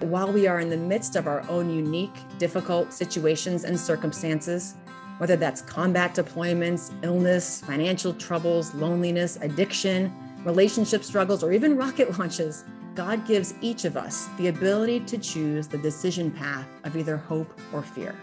While 0.00 0.32
we 0.32 0.46
are 0.46 0.60
in 0.60 0.70
the 0.70 0.78
midst 0.78 1.14
of 1.14 1.26
our 1.26 1.46
own 1.50 1.68
unique, 1.68 2.14
difficult 2.38 2.90
situations 2.90 3.64
and 3.64 3.78
circumstances, 3.78 4.74
whether 5.18 5.36
that's 5.36 5.60
combat 5.60 6.14
deployments, 6.14 6.90
illness, 7.02 7.60
financial 7.60 8.14
troubles, 8.14 8.74
loneliness, 8.74 9.36
addiction, 9.42 10.10
relationship 10.42 11.04
struggles, 11.04 11.44
or 11.44 11.52
even 11.52 11.76
rocket 11.76 12.18
launches, 12.18 12.64
God 12.94 13.26
gives 13.26 13.52
each 13.60 13.84
of 13.84 13.98
us 13.98 14.26
the 14.38 14.48
ability 14.48 15.00
to 15.00 15.18
choose 15.18 15.68
the 15.68 15.76
decision 15.76 16.30
path 16.30 16.66
of 16.84 16.96
either 16.96 17.18
hope 17.18 17.52
or 17.70 17.82
fear. 17.82 18.14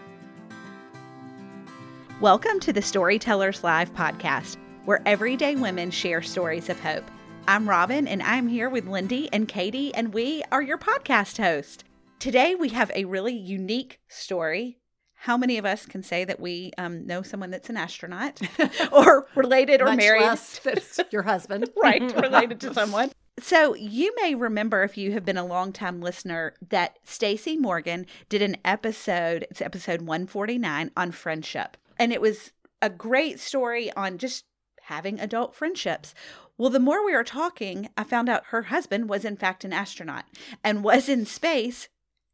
Welcome 2.20 2.58
to 2.58 2.72
the 2.72 2.82
Storytellers 2.82 3.62
Live 3.62 3.94
podcast, 3.94 4.56
where 4.84 5.00
everyday 5.06 5.54
women 5.54 5.92
share 5.92 6.22
stories 6.22 6.68
of 6.68 6.80
hope. 6.80 7.08
I'm 7.48 7.66
Robin, 7.66 8.06
and 8.06 8.22
I'm 8.22 8.48
here 8.48 8.68
with 8.68 8.86
Lindy 8.86 9.30
and 9.32 9.48
Katie, 9.48 9.94
and 9.94 10.12
we 10.12 10.42
are 10.52 10.60
your 10.60 10.76
podcast 10.76 11.42
host. 11.42 11.82
Today, 12.18 12.54
we 12.54 12.68
have 12.68 12.90
a 12.94 13.06
really 13.06 13.34
unique 13.34 14.00
story. 14.06 14.80
How 15.14 15.38
many 15.38 15.56
of 15.56 15.64
us 15.64 15.86
can 15.86 16.02
say 16.02 16.26
that 16.26 16.40
we 16.40 16.72
um, 16.76 17.06
know 17.06 17.22
someone 17.22 17.50
that's 17.50 17.70
an 17.70 17.78
astronaut 17.78 18.38
or 18.92 19.28
related 19.34 19.80
or 19.80 19.86
Much 19.86 19.96
married? 19.96 20.24
less 20.24 20.58
that's 20.58 21.00
your 21.10 21.22
husband. 21.22 21.70
right, 21.82 22.02
related 22.22 22.60
to 22.60 22.74
someone. 22.74 23.12
So 23.38 23.74
you 23.74 24.14
may 24.20 24.34
remember 24.34 24.82
if 24.82 24.98
you 24.98 25.12
have 25.12 25.24
been 25.24 25.38
a 25.38 25.46
longtime 25.46 26.02
listener 26.02 26.52
that 26.68 26.98
Stacy 27.04 27.56
Morgan 27.56 28.04
did 28.28 28.42
an 28.42 28.58
episode, 28.62 29.46
it's 29.50 29.62
episode 29.62 30.02
149 30.02 30.90
on 30.94 31.12
friendship. 31.12 31.78
And 31.98 32.12
it 32.12 32.20
was 32.20 32.52
a 32.82 32.90
great 32.90 33.40
story 33.40 33.90
on 33.94 34.18
just 34.18 34.44
having 34.82 35.20
adult 35.20 35.54
friendships. 35.54 36.14
Well, 36.58 36.70
the 36.70 36.80
more 36.80 37.04
we 37.04 37.14
were 37.14 37.24
talking, 37.24 37.88
I 37.96 38.04
found 38.04 38.28
out 38.28 38.46
her 38.46 38.62
husband 38.62 39.08
was 39.08 39.24
in 39.24 39.36
fact 39.36 39.64
an 39.64 39.72
astronaut 39.72 40.24
and 40.64 40.84
was 40.84 41.08
in 41.08 41.24
space 41.24 41.88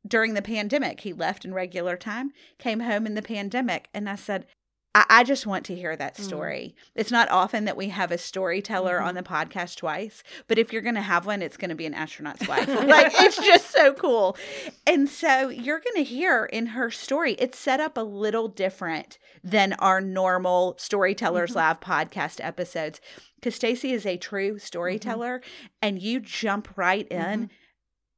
during 0.07 0.35
the 0.35 0.43
pandemic. 0.43 1.01
He 1.01 1.13
left 1.13 1.45
in 1.45 1.55
regular 1.55 1.97
time, 1.97 2.33
came 2.59 2.81
home 2.81 3.07
in 3.07 3.15
the 3.15 3.23
pandemic. 3.23 3.89
And 3.93 4.09
I 4.09 4.17
said, 4.17 4.47
I, 4.95 5.05
I 5.09 5.25
just 5.25 5.47
want 5.47 5.65
to 5.67 5.75
hear 5.75 5.97
that 5.97 6.17
story. 6.17 6.75
Mm. 6.75 6.83
It's 6.95 7.11
not 7.11 7.31
often 7.31 7.65
that 7.65 7.77
we 7.77 7.89
have 7.89 8.13
a 8.13 8.19
storyteller 8.19 8.99
mm-hmm. 8.99 9.09
on 9.09 9.15
the 9.15 9.23
podcast 9.23 9.77
twice, 9.77 10.23
but 10.47 10.59
if 10.59 10.73
you're 10.73 10.83
going 10.83 10.95
to 10.95 11.01
have 11.01 11.27
one, 11.27 11.43
it's 11.43 11.57
going 11.57 11.71
to 11.71 11.75
be 11.75 11.87
an 11.87 11.95
astronaut's 11.95 12.47
wife. 12.49 12.69
like 12.69 13.13
it's 13.15 13.37
just 13.37 13.71
so 13.71 13.93
cool. 13.93 14.37
And 14.87 15.09
so 15.09 15.49
you're 15.49 15.81
going 15.81 15.97
to 15.97 16.11
hear 16.11 16.45
in 16.47 16.67
her 16.67 16.91
story, 16.91 17.35
it's 17.35 17.59
set 17.59 17.81
up 17.81 17.97
a 17.97 18.03
little 18.03 18.49
different 18.49 19.19
than 19.43 19.75
our 19.75 20.01
normal 20.01 20.77
Storytellers 20.79 21.51
mm-hmm. 21.51 21.59
Lab 21.59 21.83
podcast 21.83 22.43
episodes 22.43 23.01
because 23.45 23.55
Stacy 23.55 23.93
is 23.93 24.07
a 24.07 24.17
true 24.17 24.53
mm-hmm. 24.53 24.59
storyteller 24.59 25.41
mm-hmm. 25.41 25.67
and 25.83 26.03
you 26.03 26.21
jump 26.21 26.77
right 26.77 27.07
in 27.09 27.19
mm-hmm 27.21 27.45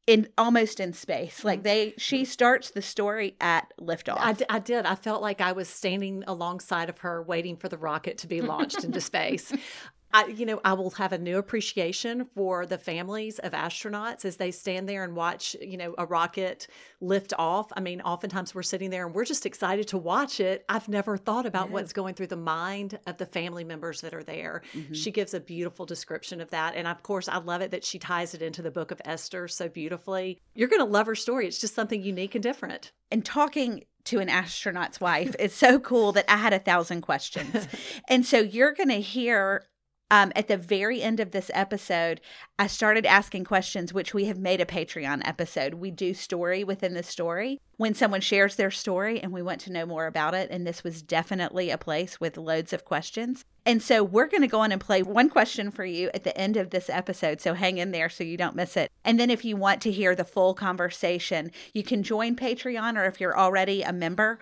in 0.06 0.28
almost 0.38 0.78
in 0.78 0.92
space. 0.92 1.44
Like 1.44 1.64
they, 1.64 1.92
she 1.98 2.24
starts 2.24 2.70
the 2.70 2.80
story 2.80 3.34
at 3.40 3.72
liftoff. 3.80 4.18
I, 4.18 4.36
I 4.48 4.58
did. 4.60 4.86
I 4.86 4.94
felt 4.94 5.20
like 5.20 5.40
I 5.40 5.50
was 5.50 5.68
standing 5.68 6.22
alongside 6.28 6.88
of 6.88 6.98
her, 6.98 7.20
waiting 7.22 7.56
for 7.56 7.68
the 7.68 7.76
rocket 7.76 8.18
to 8.18 8.28
be 8.28 8.40
launched 8.40 8.84
into 8.84 9.00
space. 9.00 9.52
I, 10.12 10.26
you 10.26 10.46
know, 10.46 10.60
I 10.64 10.72
will 10.72 10.90
have 10.90 11.12
a 11.12 11.18
new 11.18 11.38
appreciation 11.38 12.24
for 12.24 12.64
the 12.64 12.78
families 12.78 13.38
of 13.38 13.52
astronauts 13.52 14.24
as 14.24 14.36
they 14.36 14.50
stand 14.50 14.88
there 14.88 15.04
and 15.04 15.14
watch, 15.14 15.56
you 15.60 15.76
know, 15.76 15.94
a 15.98 16.06
rocket 16.06 16.68
lift 17.00 17.32
off. 17.38 17.70
I 17.76 17.80
mean, 17.80 18.00
oftentimes 18.00 18.54
we're 18.54 18.62
sitting 18.62 18.90
there 18.90 19.06
and 19.06 19.14
we're 19.14 19.24
just 19.24 19.46
excited 19.46 19.88
to 19.88 19.98
watch 19.98 20.40
it. 20.40 20.64
I've 20.68 20.88
never 20.88 21.16
thought 21.16 21.44
about 21.44 21.70
what's 21.70 21.92
going 21.92 22.14
through 22.14 22.28
the 22.28 22.36
mind 22.36 22.98
of 23.06 23.18
the 23.18 23.26
family 23.26 23.64
members 23.64 24.00
that 24.00 24.14
are 24.14 24.22
there. 24.22 24.62
Mm-hmm. 24.74 24.94
She 24.94 25.10
gives 25.10 25.34
a 25.34 25.40
beautiful 25.40 25.84
description 25.84 26.40
of 26.40 26.50
that. 26.50 26.74
And 26.76 26.86
of 26.86 27.02
course, 27.02 27.28
I 27.28 27.38
love 27.38 27.60
it 27.60 27.70
that 27.72 27.84
she 27.84 27.98
ties 27.98 28.34
it 28.34 28.42
into 28.42 28.62
the 28.62 28.70
book 28.70 28.90
of 28.90 29.02
Esther 29.04 29.48
so 29.48 29.68
beautifully. 29.68 30.40
You're 30.54 30.68
going 30.68 30.84
to 30.84 30.90
love 30.90 31.06
her 31.06 31.14
story. 31.14 31.46
It's 31.46 31.60
just 31.60 31.74
something 31.74 32.02
unique 32.02 32.34
and 32.34 32.42
different. 32.42 32.92
And 33.10 33.24
talking 33.24 33.84
to 34.04 34.20
an 34.20 34.28
astronaut's 34.28 35.00
wife 35.00 35.34
is 35.38 35.52
so 35.52 35.78
cool 35.78 36.12
that 36.12 36.24
I 36.28 36.36
had 36.36 36.52
a 36.52 36.58
thousand 36.58 37.02
questions. 37.02 37.68
and 38.08 38.24
so 38.24 38.38
you're 38.38 38.72
going 38.72 38.88
to 38.88 39.00
hear 39.00 39.64
um, 40.10 40.32
at 40.36 40.46
the 40.46 40.56
very 40.56 41.02
end 41.02 41.18
of 41.18 41.32
this 41.32 41.50
episode, 41.52 42.20
I 42.58 42.68
started 42.68 43.04
asking 43.04 43.44
questions, 43.44 43.92
which 43.92 44.14
we 44.14 44.26
have 44.26 44.38
made 44.38 44.60
a 44.60 44.66
Patreon 44.66 45.22
episode. 45.24 45.74
We 45.74 45.90
do 45.90 46.14
story 46.14 46.62
within 46.62 46.94
the 46.94 47.02
story 47.02 47.60
when 47.76 47.92
someone 47.92 48.20
shares 48.20 48.54
their 48.54 48.70
story 48.70 49.20
and 49.20 49.32
we 49.32 49.42
want 49.42 49.60
to 49.62 49.72
know 49.72 49.84
more 49.84 50.06
about 50.06 50.32
it. 50.32 50.48
And 50.50 50.64
this 50.64 50.84
was 50.84 51.02
definitely 51.02 51.70
a 51.70 51.78
place 51.78 52.20
with 52.20 52.36
loads 52.36 52.72
of 52.72 52.84
questions. 52.84 53.44
And 53.64 53.82
so 53.82 54.04
we're 54.04 54.28
going 54.28 54.42
to 54.42 54.46
go 54.46 54.60
on 54.60 54.70
and 54.70 54.80
play 54.80 55.02
one 55.02 55.28
question 55.28 55.72
for 55.72 55.84
you 55.84 56.08
at 56.14 56.22
the 56.22 56.36
end 56.38 56.56
of 56.56 56.70
this 56.70 56.88
episode. 56.88 57.40
So 57.40 57.54
hang 57.54 57.78
in 57.78 57.90
there 57.90 58.08
so 58.08 58.22
you 58.22 58.36
don't 58.36 58.54
miss 58.54 58.76
it. 58.76 58.92
And 59.04 59.18
then 59.18 59.28
if 59.28 59.44
you 59.44 59.56
want 59.56 59.82
to 59.82 59.90
hear 59.90 60.14
the 60.14 60.24
full 60.24 60.54
conversation, 60.54 61.50
you 61.74 61.82
can 61.82 62.04
join 62.04 62.36
Patreon 62.36 62.96
or 62.96 63.06
if 63.06 63.20
you're 63.20 63.36
already 63.36 63.82
a 63.82 63.92
member. 63.92 64.38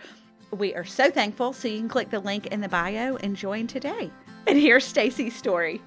We 0.51 0.75
are 0.75 0.85
so 0.85 1.11
thankful. 1.11 1.55
So 1.55 1.69
you 1.69 1.79
can 1.79 1.89
click 1.89 2.11
the 2.11 2.21
link 2.21 2.49
in 2.49 2.61
the 2.61 2.69
bio 2.69 3.17
and 3.17 3.35
join 3.35 3.67
today. 3.67 4.11
And 4.47 4.59
here's 4.59 4.84
Stacy's 4.84 5.34
story. 5.34 5.81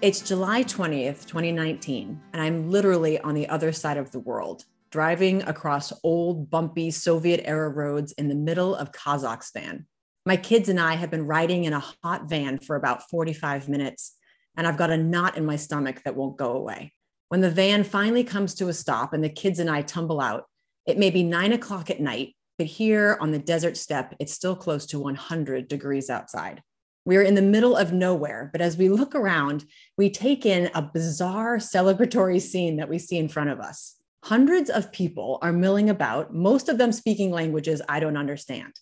It's 0.00 0.20
July 0.20 0.62
20th, 0.62 1.26
2019, 1.26 2.20
and 2.32 2.42
I'm 2.42 2.70
literally 2.70 3.18
on 3.18 3.34
the 3.34 3.48
other 3.48 3.72
side 3.72 3.96
of 3.96 4.12
the 4.12 4.20
world, 4.20 4.64
driving 4.90 5.42
across 5.42 5.92
old, 6.04 6.50
bumpy 6.50 6.92
Soviet 6.92 7.40
era 7.44 7.68
roads 7.68 8.12
in 8.12 8.28
the 8.28 8.34
middle 8.36 8.76
of 8.76 8.92
Kazakhstan. 8.92 9.86
My 10.24 10.36
kids 10.36 10.68
and 10.68 10.78
I 10.78 10.94
have 10.94 11.10
been 11.10 11.26
riding 11.26 11.64
in 11.64 11.72
a 11.72 11.84
hot 12.04 12.28
van 12.28 12.58
for 12.58 12.76
about 12.76 13.08
45 13.10 13.68
minutes, 13.68 14.16
and 14.56 14.68
I've 14.68 14.76
got 14.76 14.90
a 14.90 14.96
knot 14.96 15.36
in 15.36 15.44
my 15.44 15.56
stomach 15.56 16.02
that 16.04 16.14
won't 16.14 16.36
go 16.36 16.52
away. 16.52 16.92
When 17.28 17.40
the 17.40 17.50
van 17.50 17.82
finally 17.82 18.22
comes 18.22 18.54
to 18.56 18.68
a 18.68 18.72
stop 18.72 19.12
and 19.12 19.24
the 19.24 19.28
kids 19.28 19.58
and 19.58 19.68
I 19.68 19.82
tumble 19.82 20.20
out, 20.20 20.44
it 20.86 20.98
may 20.98 21.10
be 21.10 21.24
nine 21.24 21.52
o'clock 21.52 21.90
at 21.90 22.00
night, 22.00 22.36
but 22.62 22.68
here 22.68 23.18
on 23.20 23.32
the 23.32 23.40
desert 23.40 23.76
steppe, 23.76 24.14
it's 24.20 24.32
still 24.32 24.54
close 24.54 24.86
to 24.86 25.00
100 25.00 25.66
degrees 25.66 26.08
outside. 26.08 26.62
We're 27.04 27.24
in 27.24 27.34
the 27.34 27.42
middle 27.42 27.74
of 27.76 27.92
nowhere, 27.92 28.50
but 28.52 28.60
as 28.60 28.76
we 28.76 28.88
look 28.88 29.16
around, 29.16 29.64
we 29.98 30.10
take 30.10 30.46
in 30.46 30.70
a 30.72 30.80
bizarre 30.80 31.56
celebratory 31.56 32.40
scene 32.40 32.76
that 32.76 32.88
we 32.88 33.00
see 33.00 33.18
in 33.18 33.28
front 33.28 33.50
of 33.50 33.58
us. 33.58 33.96
Hundreds 34.22 34.70
of 34.70 34.92
people 34.92 35.40
are 35.42 35.52
milling 35.52 35.90
about, 35.90 36.32
most 36.32 36.68
of 36.68 36.78
them 36.78 36.92
speaking 36.92 37.32
languages 37.32 37.82
I 37.88 37.98
don't 37.98 38.16
understand. 38.16 38.74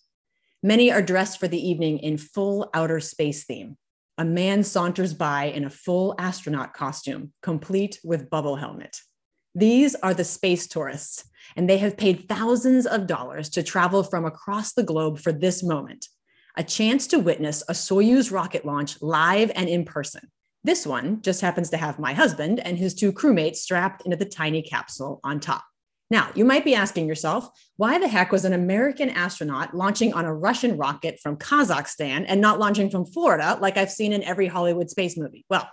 Many 0.61 0.91
are 0.91 1.01
dressed 1.01 1.39
for 1.39 1.47
the 1.47 1.67
evening 1.67 1.97
in 1.97 2.19
full 2.19 2.69
outer 2.75 2.99
space 2.99 3.45
theme. 3.45 3.79
A 4.19 4.23
man 4.23 4.63
saunters 4.63 5.15
by 5.15 5.45
in 5.45 5.65
a 5.65 5.71
full 5.71 6.13
astronaut 6.19 6.75
costume, 6.75 7.33
complete 7.41 7.99
with 8.03 8.29
bubble 8.29 8.57
helmet. 8.57 8.99
These 9.53 9.95
are 9.95 10.13
the 10.13 10.23
space 10.23 10.67
tourists, 10.67 11.25
and 11.55 11.69
they 11.69 11.77
have 11.79 11.97
paid 11.97 12.29
thousands 12.29 12.85
of 12.85 13.07
dollars 13.07 13.49
to 13.51 13.63
travel 13.63 14.03
from 14.03 14.25
across 14.25 14.73
the 14.73 14.83
globe 14.83 15.19
for 15.19 15.31
this 15.31 15.61
moment 15.63 16.07
a 16.57 16.63
chance 16.63 17.07
to 17.07 17.19
witness 17.19 17.61
a 17.69 17.73
Soyuz 17.73 18.31
rocket 18.31 18.65
launch 18.65 19.01
live 19.01 19.51
and 19.55 19.69
in 19.69 19.85
person. 19.85 20.29
This 20.63 20.85
one 20.85 21.21
just 21.21 21.41
happens 21.41 21.69
to 21.71 21.77
have 21.77 21.99
my 21.99 22.13
husband 22.13 22.59
and 22.59 22.77
his 22.77 22.93
two 22.93 23.11
crewmates 23.11 23.57
strapped 23.57 24.03
into 24.03 24.17
the 24.17 24.25
tiny 24.25 24.61
capsule 24.61 25.19
on 25.23 25.39
top. 25.39 25.63
Now, 26.09 26.29
you 26.35 26.43
might 26.43 26.65
be 26.65 26.75
asking 26.75 27.07
yourself, 27.07 27.49
why 27.77 27.97
the 27.97 28.07
heck 28.07 28.33
was 28.33 28.43
an 28.43 28.51
American 28.51 29.09
astronaut 29.09 29.73
launching 29.73 30.13
on 30.13 30.25
a 30.25 30.35
Russian 30.35 30.75
rocket 30.75 31.19
from 31.21 31.37
Kazakhstan 31.37 32.25
and 32.27 32.41
not 32.41 32.59
launching 32.59 32.89
from 32.89 33.05
Florida 33.05 33.57
like 33.61 33.77
I've 33.77 33.91
seen 33.91 34.11
in 34.11 34.21
every 34.23 34.47
Hollywood 34.47 34.89
space 34.89 35.17
movie? 35.17 35.45
Well, 35.49 35.67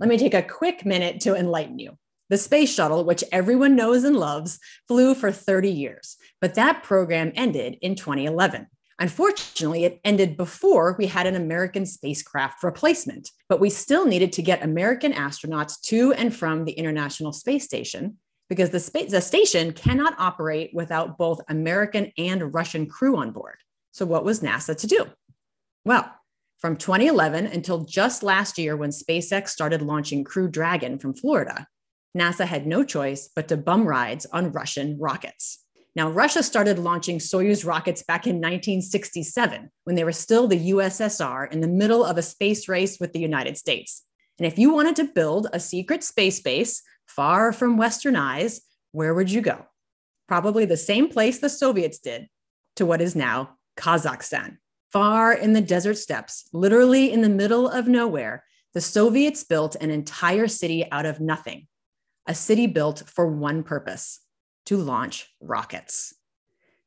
let 0.00 0.08
me 0.08 0.18
take 0.18 0.34
a 0.34 0.42
quick 0.42 0.84
minute 0.84 1.20
to 1.20 1.36
enlighten 1.36 1.78
you. 1.78 1.96
The 2.30 2.38
space 2.38 2.74
shuttle, 2.74 3.04
which 3.04 3.24
everyone 3.32 3.76
knows 3.76 4.04
and 4.04 4.16
loves, 4.16 4.58
flew 4.88 5.14
for 5.14 5.30
30 5.30 5.70
years, 5.70 6.16
but 6.40 6.54
that 6.54 6.82
program 6.82 7.32
ended 7.34 7.76
in 7.82 7.94
2011. 7.94 8.66
Unfortunately, 8.98 9.84
it 9.84 10.00
ended 10.04 10.36
before 10.36 10.94
we 10.98 11.06
had 11.06 11.26
an 11.26 11.34
American 11.34 11.84
spacecraft 11.84 12.62
replacement, 12.62 13.30
but 13.48 13.60
we 13.60 13.68
still 13.68 14.06
needed 14.06 14.32
to 14.32 14.42
get 14.42 14.62
American 14.62 15.12
astronauts 15.12 15.80
to 15.82 16.12
and 16.12 16.34
from 16.34 16.64
the 16.64 16.72
International 16.72 17.32
Space 17.32 17.64
Station 17.64 18.18
because 18.48 18.70
the, 18.70 18.80
space, 18.80 19.10
the 19.10 19.20
station 19.20 19.72
cannot 19.72 20.14
operate 20.18 20.70
without 20.72 21.18
both 21.18 21.40
American 21.48 22.12
and 22.18 22.54
Russian 22.54 22.86
crew 22.86 23.16
on 23.16 23.32
board. 23.32 23.56
So, 23.90 24.06
what 24.06 24.24
was 24.24 24.40
NASA 24.40 24.76
to 24.76 24.86
do? 24.86 25.06
Well, 25.84 26.10
from 26.58 26.76
2011 26.76 27.46
until 27.46 27.84
just 27.84 28.22
last 28.22 28.58
year, 28.58 28.76
when 28.76 28.90
SpaceX 28.90 29.48
started 29.48 29.82
launching 29.82 30.24
Crew 30.24 30.48
Dragon 30.48 30.98
from 30.98 31.14
Florida, 31.14 31.66
NASA 32.16 32.46
had 32.46 32.66
no 32.66 32.84
choice 32.84 33.28
but 33.34 33.48
to 33.48 33.56
bum 33.56 33.86
rides 33.86 34.26
on 34.32 34.52
Russian 34.52 34.98
rockets. 35.00 35.64
Now, 35.96 36.10
Russia 36.10 36.42
started 36.42 36.78
launching 36.78 37.18
Soyuz 37.18 37.66
rockets 37.66 38.02
back 38.02 38.26
in 38.26 38.36
1967 38.36 39.70
when 39.84 39.96
they 39.96 40.02
were 40.02 40.12
still 40.12 40.48
the 40.48 40.70
USSR 40.70 41.52
in 41.52 41.60
the 41.60 41.68
middle 41.68 42.04
of 42.04 42.18
a 42.18 42.22
space 42.22 42.68
race 42.68 42.98
with 42.98 43.12
the 43.12 43.20
United 43.20 43.56
States. 43.56 44.02
And 44.38 44.46
if 44.46 44.58
you 44.58 44.72
wanted 44.72 44.96
to 44.96 45.12
build 45.12 45.46
a 45.52 45.60
secret 45.60 46.02
space 46.02 46.40
base 46.40 46.82
far 47.06 47.52
from 47.52 47.76
Western 47.76 48.16
eyes, 48.16 48.60
where 48.90 49.14
would 49.14 49.30
you 49.30 49.40
go? 49.40 49.66
Probably 50.26 50.64
the 50.64 50.76
same 50.76 51.08
place 51.08 51.38
the 51.38 51.48
Soviets 51.48 52.00
did 52.00 52.28
to 52.76 52.86
what 52.86 53.00
is 53.00 53.14
now 53.14 53.56
Kazakhstan. 53.76 54.56
Far 54.92 55.32
in 55.32 55.52
the 55.52 55.60
desert 55.60 55.98
steppes, 55.98 56.48
literally 56.52 57.12
in 57.12 57.20
the 57.20 57.28
middle 57.28 57.68
of 57.68 57.86
nowhere, 57.86 58.44
the 58.72 58.80
Soviets 58.80 59.44
built 59.44 59.76
an 59.76 59.90
entire 59.90 60.48
city 60.48 60.90
out 60.90 61.06
of 61.06 61.20
nothing 61.20 61.68
a 62.26 62.34
city 62.34 62.66
built 62.66 63.02
for 63.06 63.26
one 63.26 63.62
purpose 63.62 64.20
to 64.66 64.76
launch 64.76 65.28
rockets. 65.40 66.14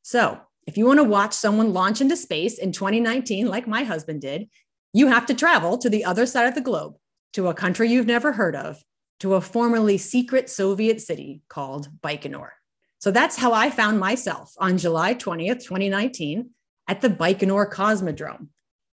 So, 0.02 0.40
if 0.66 0.76
you 0.76 0.84
want 0.84 0.98
to 0.98 1.04
watch 1.04 1.32
someone 1.32 1.72
launch 1.72 2.02
into 2.02 2.16
space 2.16 2.58
in 2.58 2.72
2019, 2.72 3.46
like 3.46 3.66
my 3.66 3.84
husband 3.84 4.20
did, 4.20 4.48
you 4.92 5.06
have 5.06 5.24
to 5.26 5.34
travel 5.34 5.78
to 5.78 5.88
the 5.88 6.04
other 6.04 6.26
side 6.26 6.46
of 6.46 6.54
the 6.54 6.60
globe, 6.60 6.96
to 7.32 7.48
a 7.48 7.54
country 7.54 7.88
you've 7.88 8.06
never 8.06 8.32
heard 8.32 8.54
of, 8.54 8.82
to 9.20 9.34
a 9.34 9.40
formerly 9.40 9.96
secret 9.96 10.50
Soviet 10.50 11.00
city 11.00 11.42
called 11.48 11.88
Baikonur. 12.00 12.50
So 12.98 13.10
that's 13.10 13.38
how 13.38 13.52
I 13.52 13.70
found 13.70 13.98
myself 13.98 14.52
on 14.58 14.76
July 14.76 15.14
20th, 15.14 15.64
2019, 15.64 16.50
at 16.86 17.00
the 17.00 17.08
Baikonur 17.08 17.70
Cosmodrome, 17.70 18.48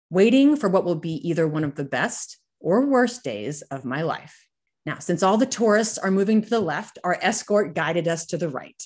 waiting 0.09 0.56
for 0.56 0.69
what 0.69 0.86
will 0.86 0.95
be 0.95 1.15
either 1.27 1.48
one 1.48 1.63
of 1.63 1.75
the 1.75 1.86
best 1.86 2.38
or 2.59 2.86
worst 2.86 3.24
days 3.24 3.62
of 3.63 3.83
my 3.83 4.01
life. 4.01 4.44
Now, 4.85 4.99
since 4.99 5.23
all 5.23 5.37
the 5.37 5.45
tourists 5.45 5.97
are 5.97 6.11
moving 6.11 6.41
to 6.41 6.49
the 6.49 6.59
left, 6.59 6.99
our 7.03 7.17
escort 7.21 7.73
guided 7.73 8.07
us 8.07 8.25
to 8.27 8.37
the 8.37 8.49
right. 8.49 8.81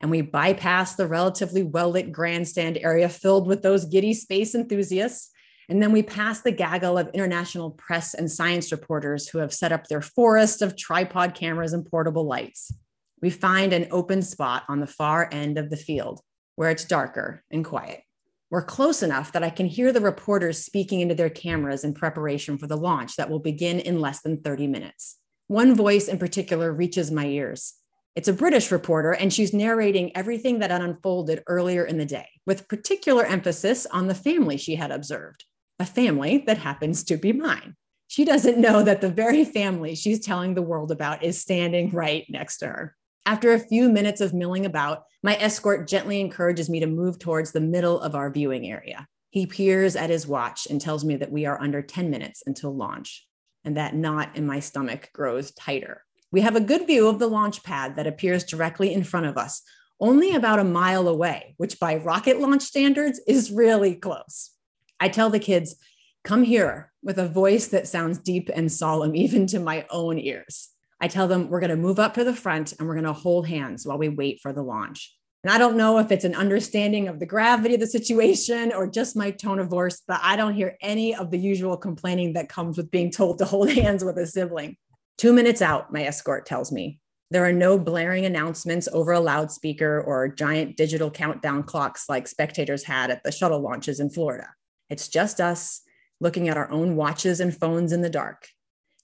And 0.00 0.10
we 0.10 0.22
bypassed 0.22 0.96
the 0.96 1.06
relatively 1.06 1.62
well 1.62 1.90
lit 1.90 2.12
grandstand 2.12 2.78
area 2.78 3.08
filled 3.08 3.46
with 3.46 3.62
those 3.62 3.84
giddy 3.84 4.14
space 4.14 4.54
enthusiasts. 4.54 5.30
And 5.68 5.82
then 5.82 5.92
we 5.92 6.02
passed 6.02 6.44
the 6.44 6.52
gaggle 6.52 6.98
of 6.98 7.08
international 7.14 7.70
press 7.70 8.14
and 8.14 8.30
science 8.30 8.72
reporters 8.72 9.28
who 9.28 9.38
have 9.38 9.54
set 9.54 9.72
up 9.72 9.86
their 9.86 10.02
forest 10.02 10.60
of 10.60 10.76
tripod 10.76 11.34
cameras 11.34 11.72
and 11.72 11.86
portable 11.86 12.26
lights. 12.26 12.72
We 13.20 13.30
find 13.30 13.72
an 13.72 13.86
open 13.92 14.22
spot 14.22 14.64
on 14.68 14.80
the 14.80 14.86
far 14.86 15.28
end 15.32 15.56
of 15.56 15.70
the 15.70 15.76
field 15.76 16.20
where 16.56 16.70
it's 16.70 16.84
darker 16.84 17.44
and 17.50 17.64
quiet. 17.64 18.02
We're 18.50 18.64
close 18.64 19.02
enough 19.02 19.32
that 19.32 19.44
I 19.44 19.50
can 19.50 19.66
hear 19.66 19.92
the 19.92 20.00
reporters 20.00 20.62
speaking 20.62 21.00
into 21.00 21.14
their 21.14 21.30
cameras 21.30 21.84
in 21.84 21.94
preparation 21.94 22.58
for 22.58 22.66
the 22.66 22.76
launch 22.76 23.16
that 23.16 23.30
will 23.30 23.38
begin 23.38 23.80
in 23.80 24.00
less 24.00 24.20
than 24.20 24.36
30 24.36 24.66
minutes. 24.66 25.18
One 25.48 25.74
voice 25.74 26.08
in 26.08 26.18
particular 26.18 26.72
reaches 26.72 27.10
my 27.10 27.26
ears. 27.26 27.74
It's 28.14 28.28
a 28.28 28.32
British 28.32 28.70
reporter, 28.70 29.12
and 29.12 29.32
she's 29.32 29.52
narrating 29.52 30.14
everything 30.16 30.58
that 30.58 30.70
had 30.70 30.82
unfolded 30.82 31.42
earlier 31.46 31.84
in 31.84 31.98
the 31.98 32.04
day, 32.04 32.28
with 32.46 32.68
particular 32.68 33.24
emphasis 33.24 33.86
on 33.86 34.06
the 34.06 34.14
family 34.14 34.56
she 34.56 34.76
had 34.76 34.90
observed, 34.90 35.44
a 35.78 35.86
family 35.86 36.44
that 36.46 36.58
happens 36.58 37.04
to 37.04 37.16
be 37.16 37.32
mine. 37.32 37.74
She 38.06 38.26
doesn't 38.26 38.58
know 38.58 38.82
that 38.82 39.00
the 39.00 39.08
very 39.08 39.44
family 39.44 39.94
she's 39.94 40.20
telling 40.20 40.54
the 40.54 40.62
world 40.62 40.92
about 40.92 41.24
is 41.24 41.40
standing 41.40 41.90
right 41.90 42.26
next 42.28 42.58
to 42.58 42.66
her. 42.66 42.96
After 43.24 43.52
a 43.52 43.58
few 43.58 43.88
minutes 43.88 44.20
of 44.20 44.34
milling 44.34 44.66
about, 44.66 45.04
my 45.22 45.36
escort 45.36 45.88
gently 45.88 46.20
encourages 46.20 46.68
me 46.68 46.80
to 46.80 46.86
move 46.86 47.18
towards 47.18 47.52
the 47.52 47.60
middle 47.60 48.00
of 48.00 48.14
our 48.14 48.30
viewing 48.30 48.70
area. 48.70 49.06
He 49.30 49.46
peers 49.46 49.96
at 49.96 50.10
his 50.10 50.26
watch 50.26 50.66
and 50.68 50.80
tells 50.80 51.04
me 51.04 51.16
that 51.16 51.32
we 51.32 51.46
are 51.46 51.60
under 51.60 51.80
10 51.80 52.10
minutes 52.10 52.42
until 52.46 52.76
launch 52.76 53.26
and 53.64 53.76
that 53.76 53.94
knot 53.94 54.30
in 54.34 54.46
my 54.46 54.60
stomach 54.60 55.10
grows 55.12 55.50
tighter. 55.52 56.04
We 56.30 56.40
have 56.40 56.56
a 56.56 56.60
good 56.60 56.86
view 56.86 57.08
of 57.08 57.18
the 57.18 57.26
launch 57.26 57.62
pad 57.62 57.96
that 57.96 58.06
appears 58.06 58.44
directly 58.44 58.92
in 58.92 59.04
front 59.04 59.26
of 59.26 59.36
us, 59.36 59.62
only 60.00 60.34
about 60.34 60.58
a 60.58 60.64
mile 60.64 61.06
away, 61.06 61.54
which 61.58 61.78
by 61.78 61.96
rocket 61.96 62.40
launch 62.40 62.62
standards 62.62 63.20
is 63.26 63.52
really 63.52 63.94
close. 63.94 64.50
I 64.98 65.08
tell 65.08 65.30
the 65.30 65.38
kids, 65.38 65.76
come 66.24 66.44
here 66.44 66.92
with 67.02 67.18
a 67.18 67.28
voice 67.28 67.68
that 67.68 67.88
sounds 67.88 68.18
deep 68.18 68.48
and 68.54 68.70
solemn, 68.70 69.14
even 69.16 69.46
to 69.48 69.60
my 69.60 69.86
own 69.90 70.18
ears. 70.18 70.70
I 71.00 71.08
tell 71.08 71.26
them 71.26 71.48
we're 71.48 71.60
going 71.60 71.70
to 71.70 71.76
move 71.76 71.98
up 71.98 72.14
to 72.14 72.24
the 72.24 72.34
front 72.34 72.74
and 72.78 72.86
we're 72.86 72.94
going 72.94 73.04
to 73.04 73.12
hold 73.12 73.48
hands 73.48 73.84
while 73.84 73.98
we 73.98 74.08
wait 74.08 74.40
for 74.40 74.52
the 74.52 74.62
launch. 74.62 75.14
And 75.44 75.52
I 75.52 75.58
don't 75.58 75.76
know 75.76 75.98
if 75.98 76.12
it's 76.12 76.24
an 76.24 76.36
understanding 76.36 77.08
of 77.08 77.18
the 77.18 77.26
gravity 77.26 77.74
of 77.74 77.80
the 77.80 77.86
situation 77.88 78.72
or 78.72 78.86
just 78.86 79.16
my 79.16 79.32
tone 79.32 79.58
of 79.58 79.68
voice, 79.68 80.00
but 80.06 80.20
I 80.22 80.36
don't 80.36 80.54
hear 80.54 80.76
any 80.80 81.16
of 81.16 81.32
the 81.32 81.38
usual 81.38 81.76
complaining 81.76 82.34
that 82.34 82.48
comes 82.48 82.76
with 82.76 82.92
being 82.92 83.10
told 83.10 83.38
to 83.38 83.44
hold 83.44 83.68
hands 83.72 84.04
with 84.04 84.18
a 84.18 84.26
sibling. 84.26 84.76
Two 85.18 85.32
minutes 85.32 85.60
out, 85.60 85.92
my 85.92 86.04
escort 86.04 86.46
tells 86.46 86.70
me. 86.70 87.00
There 87.32 87.44
are 87.44 87.52
no 87.52 87.76
blaring 87.76 88.24
announcements 88.24 88.88
over 88.92 89.12
a 89.12 89.20
loudspeaker 89.20 90.00
or 90.02 90.28
giant 90.28 90.76
digital 90.76 91.10
countdown 91.10 91.64
clocks 91.64 92.08
like 92.08 92.28
spectators 92.28 92.84
had 92.84 93.10
at 93.10 93.24
the 93.24 93.32
shuttle 93.32 93.60
launches 93.60 94.00
in 94.00 94.10
Florida. 94.10 94.48
It's 94.90 95.08
just 95.08 95.40
us 95.40 95.80
looking 96.20 96.48
at 96.48 96.56
our 96.56 96.70
own 96.70 96.94
watches 96.94 97.40
and 97.40 97.56
phones 97.56 97.90
in 97.90 98.02
the 98.02 98.10
dark, 98.10 98.48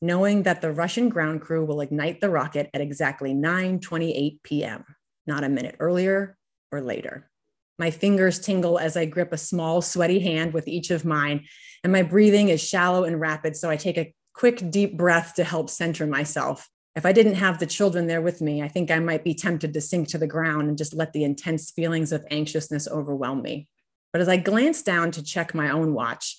knowing 0.00 0.44
that 0.44 0.60
the 0.60 0.70
Russian 0.70 1.08
ground 1.08 1.40
crew 1.40 1.64
will 1.64 1.80
ignite 1.80 2.20
the 2.20 2.30
rocket 2.30 2.70
at 2.74 2.80
exactly 2.80 3.34
9:28 3.34 4.42
p.m 4.44 4.84
not 5.28 5.44
a 5.44 5.48
minute 5.48 5.76
earlier 5.78 6.36
or 6.72 6.80
later. 6.80 7.30
My 7.78 7.92
fingers 7.92 8.40
tingle 8.40 8.78
as 8.78 8.96
I 8.96 9.04
grip 9.04 9.32
a 9.32 9.38
small, 9.38 9.80
sweaty 9.80 10.18
hand 10.18 10.52
with 10.52 10.66
each 10.66 10.90
of 10.90 11.04
mine, 11.04 11.46
and 11.84 11.92
my 11.92 12.02
breathing 12.02 12.48
is 12.48 12.60
shallow 12.60 13.04
and 13.04 13.20
rapid, 13.20 13.54
so 13.54 13.70
I 13.70 13.76
take 13.76 13.96
a 13.96 14.12
quick, 14.34 14.70
deep 14.70 14.96
breath 14.96 15.34
to 15.34 15.44
help 15.44 15.70
center 15.70 16.06
myself. 16.06 16.68
If 16.96 17.06
I 17.06 17.12
didn't 17.12 17.34
have 17.34 17.60
the 17.60 17.66
children 17.66 18.08
there 18.08 18.20
with 18.20 18.40
me, 18.40 18.62
I 18.62 18.68
think 18.68 18.90
I 18.90 18.98
might 18.98 19.22
be 19.22 19.34
tempted 19.34 19.72
to 19.72 19.80
sink 19.80 20.08
to 20.08 20.18
the 20.18 20.26
ground 20.26 20.68
and 20.68 20.76
just 20.76 20.94
let 20.94 21.12
the 21.12 21.22
intense 21.22 21.70
feelings 21.70 22.10
of 22.10 22.24
anxiousness 22.30 22.88
overwhelm 22.88 23.42
me. 23.42 23.68
But 24.12 24.22
as 24.22 24.28
I 24.28 24.38
glance 24.38 24.82
down 24.82 25.12
to 25.12 25.22
check 25.22 25.54
my 25.54 25.70
own 25.70 25.94
watch, 25.94 26.36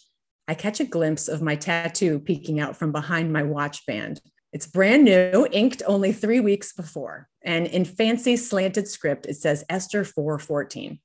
I 0.50 0.56
catch 0.56 0.80
a 0.80 0.86
glimpse 0.86 1.28
of 1.30 1.42
my 1.42 1.56
tattoo 1.56 2.20
peeking 2.20 2.60
out 2.60 2.76
from 2.76 2.92
behind 2.92 3.32
my 3.32 3.44
watch 3.44 3.86
band. 3.86 4.20
It's 4.51 4.66
brand 4.66 5.06
new, 5.06 5.48
inked 5.51 5.84
only 5.86 6.12
three 6.12 6.40
weeks 6.40 6.74
before. 6.74 7.28
And 7.44 7.68
in 7.68 7.86
fancy 7.86 8.36
slanted 8.36 8.88
script, 8.88 9.28
it 9.28 9.36
says 9.36 9.63
Esther 9.69 10.04
4:14, 10.04 11.00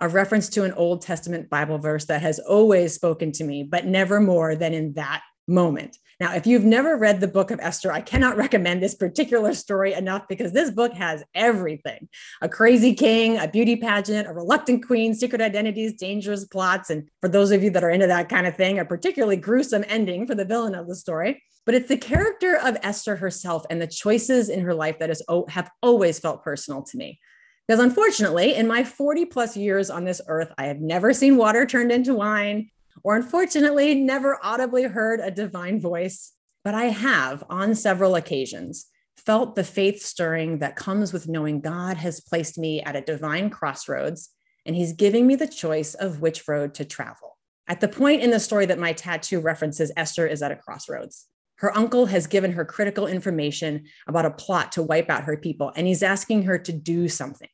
a 0.00 0.08
reference 0.08 0.48
to 0.50 0.64
an 0.64 0.72
Old 0.72 1.02
Testament 1.02 1.48
Bible 1.48 1.78
verse 1.78 2.06
that 2.06 2.22
has 2.22 2.38
always 2.40 2.94
spoken 2.94 3.30
to 3.32 3.44
me, 3.44 3.62
but 3.62 3.86
never 3.86 4.20
more 4.20 4.56
than 4.56 4.74
in 4.74 4.94
that 4.94 5.22
moment. 5.46 5.98
Now, 6.18 6.34
if 6.34 6.46
you've 6.46 6.64
never 6.64 6.96
read 6.96 7.20
the 7.20 7.28
book 7.28 7.50
of 7.50 7.60
Esther, 7.60 7.90
I 7.90 8.02
cannot 8.02 8.36
recommend 8.36 8.82
this 8.82 8.94
particular 8.94 9.54
story 9.54 9.94
enough 9.94 10.28
because 10.28 10.52
this 10.52 10.70
book 10.70 10.92
has 10.92 11.24
everything 11.34 12.08
a 12.42 12.48
crazy 12.48 12.94
king, 12.94 13.38
a 13.38 13.48
beauty 13.48 13.76
pageant, 13.76 14.28
a 14.28 14.32
reluctant 14.32 14.86
queen, 14.86 15.14
secret 15.14 15.40
identities, 15.40 15.94
dangerous 15.94 16.44
plots. 16.44 16.90
And 16.90 17.08
for 17.20 17.28
those 17.28 17.52
of 17.52 17.62
you 17.62 17.70
that 17.70 17.84
are 17.84 17.90
into 17.90 18.06
that 18.08 18.28
kind 18.28 18.46
of 18.46 18.56
thing, 18.56 18.78
a 18.78 18.84
particularly 18.84 19.36
gruesome 19.36 19.84
ending 19.88 20.26
for 20.26 20.34
the 20.34 20.44
villain 20.44 20.74
of 20.74 20.88
the 20.88 20.96
story. 20.96 21.42
But 21.70 21.76
it's 21.76 21.88
the 21.88 21.96
character 21.96 22.56
of 22.56 22.76
Esther 22.82 23.14
herself 23.14 23.64
and 23.70 23.80
the 23.80 23.86
choices 23.86 24.48
in 24.48 24.62
her 24.62 24.74
life 24.74 24.98
that 24.98 25.08
is, 25.08 25.22
have 25.50 25.70
always 25.80 26.18
felt 26.18 26.42
personal 26.42 26.82
to 26.82 26.96
me. 26.96 27.20
Because 27.68 27.78
unfortunately, 27.78 28.56
in 28.56 28.66
my 28.66 28.82
40 28.82 29.26
plus 29.26 29.56
years 29.56 29.88
on 29.88 30.04
this 30.04 30.20
earth, 30.26 30.52
I 30.58 30.64
have 30.64 30.80
never 30.80 31.12
seen 31.12 31.36
water 31.36 31.64
turned 31.64 31.92
into 31.92 32.12
wine, 32.12 32.70
or 33.04 33.14
unfortunately, 33.14 33.94
never 33.94 34.36
audibly 34.42 34.82
heard 34.82 35.20
a 35.20 35.30
divine 35.30 35.80
voice. 35.80 36.32
But 36.64 36.74
I 36.74 36.86
have, 36.86 37.44
on 37.48 37.76
several 37.76 38.16
occasions, 38.16 38.86
felt 39.16 39.54
the 39.54 39.62
faith 39.62 40.02
stirring 40.02 40.58
that 40.58 40.74
comes 40.74 41.12
with 41.12 41.28
knowing 41.28 41.60
God 41.60 41.98
has 41.98 42.20
placed 42.20 42.58
me 42.58 42.82
at 42.82 42.96
a 42.96 43.00
divine 43.00 43.48
crossroads 43.48 44.30
and 44.66 44.74
he's 44.74 44.92
giving 44.92 45.24
me 45.24 45.36
the 45.36 45.46
choice 45.46 45.94
of 45.94 46.20
which 46.20 46.48
road 46.48 46.74
to 46.74 46.84
travel. 46.84 47.38
At 47.68 47.80
the 47.80 47.86
point 47.86 48.22
in 48.22 48.32
the 48.32 48.40
story 48.40 48.66
that 48.66 48.80
my 48.80 48.92
tattoo 48.92 49.38
references, 49.38 49.92
Esther 49.96 50.26
is 50.26 50.42
at 50.42 50.50
a 50.50 50.56
crossroads. 50.56 51.28
Her 51.60 51.76
uncle 51.76 52.06
has 52.06 52.26
given 52.26 52.52
her 52.52 52.64
critical 52.64 53.06
information 53.06 53.84
about 54.06 54.24
a 54.24 54.30
plot 54.30 54.72
to 54.72 54.82
wipe 54.82 55.10
out 55.10 55.24
her 55.24 55.36
people, 55.36 55.72
and 55.76 55.86
he's 55.86 56.02
asking 56.02 56.44
her 56.44 56.58
to 56.58 56.72
do 56.72 57.06
something. 57.06 57.50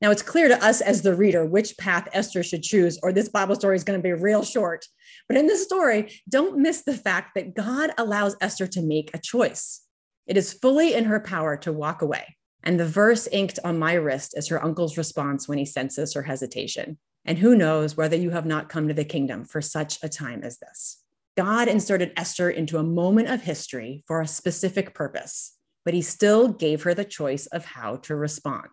Now, 0.00 0.10
it's 0.10 0.22
clear 0.22 0.48
to 0.48 0.64
us 0.64 0.80
as 0.80 1.02
the 1.02 1.14
reader 1.14 1.44
which 1.44 1.76
path 1.76 2.08
Esther 2.14 2.42
should 2.42 2.62
choose, 2.62 2.98
or 3.02 3.12
this 3.12 3.28
Bible 3.28 3.54
story 3.56 3.76
is 3.76 3.84
going 3.84 3.98
to 3.98 4.02
be 4.02 4.14
real 4.14 4.44
short. 4.44 4.86
But 5.28 5.36
in 5.36 5.46
this 5.46 5.62
story, 5.62 6.10
don't 6.26 6.56
miss 6.56 6.82
the 6.82 6.96
fact 6.96 7.32
that 7.34 7.54
God 7.54 7.90
allows 7.98 8.34
Esther 8.40 8.66
to 8.68 8.80
make 8.80 9.10
a 9.12 9.20
choice. 9.20 9.82
It 10.26 10.38
is 10.38 10.54
fully 10.54 10.94
in 10.94 11.04
her 11.04 11.20
power 11.20 11.58
to 11.58 11.72
walk 11.72 12.00
away. 12.00 12.36
And 12.62 12.80
the 12.80 12.86
verse 12.86 13.26
inked 13.26 13.58
on 13.62 13.78
my 13.78 13.92
wrist 13.92 14.38
is 14.38 14.48
her 14.48 14.64
uncle's 14.64 14.96
response 14.96 15.46
when 15.46 15.58
he 15.58 15.66
senses 15.66 16.14
her 16.14 16.22
hesitation. 16.22 16.96
And 17.26 17.36
who 17.36 17.54
knows 17.54 17.94
whether 17.94 18.16
you 18.16 18.30
have 18.30 18.46
not 18.46 18.70
come 18.70 18.88
to 18.88 18.94
the 18.94 19.04
kingdom 19.04 19.44
for 19.44 19.60
such 19.60 19.98
a 20.02 20.08
time 20.08 20.42
as 20.42 20.58
this. 20.58 21.02
God 21.38 21.68
inserted 21.68 22.14
Esther 22.16 22.50
into 22.50 22.78
a 22.78 22.82
moment 22.82 23.28
of 23.28 23.42
history 23.42 24.02
for 24.08 24.20
a 24.20 24.26
specific 24.26 24.92
purpose, 24.92 25.56
but 25.84 25.94
he 25.94 26.02
still 26.02 26.48
gave 26.48 26.82
her 26.82 26.94
the 26.94 27.04
choice 27.04 27.46
of 27.46 27.64
how 27.64 27.94
to 27.98 28.16
respond. 28.16 28.70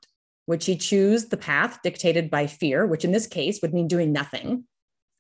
Would 0.48 0.64
she 0.64 0.76
choose 0.76 1.26
the 1.26 1.38
path 1.38 1.78
dictated 1.84 2.32
by 2.32 2.48
fear, 2.48 2.88
which 2.88 3.06
in 3.06 3.12
this 3.12 3.28
case 3.28 3.62
would 3.62 3.72
mean 3.72 3.88
doing 3.88 4.12
nothing? 4.12 4.64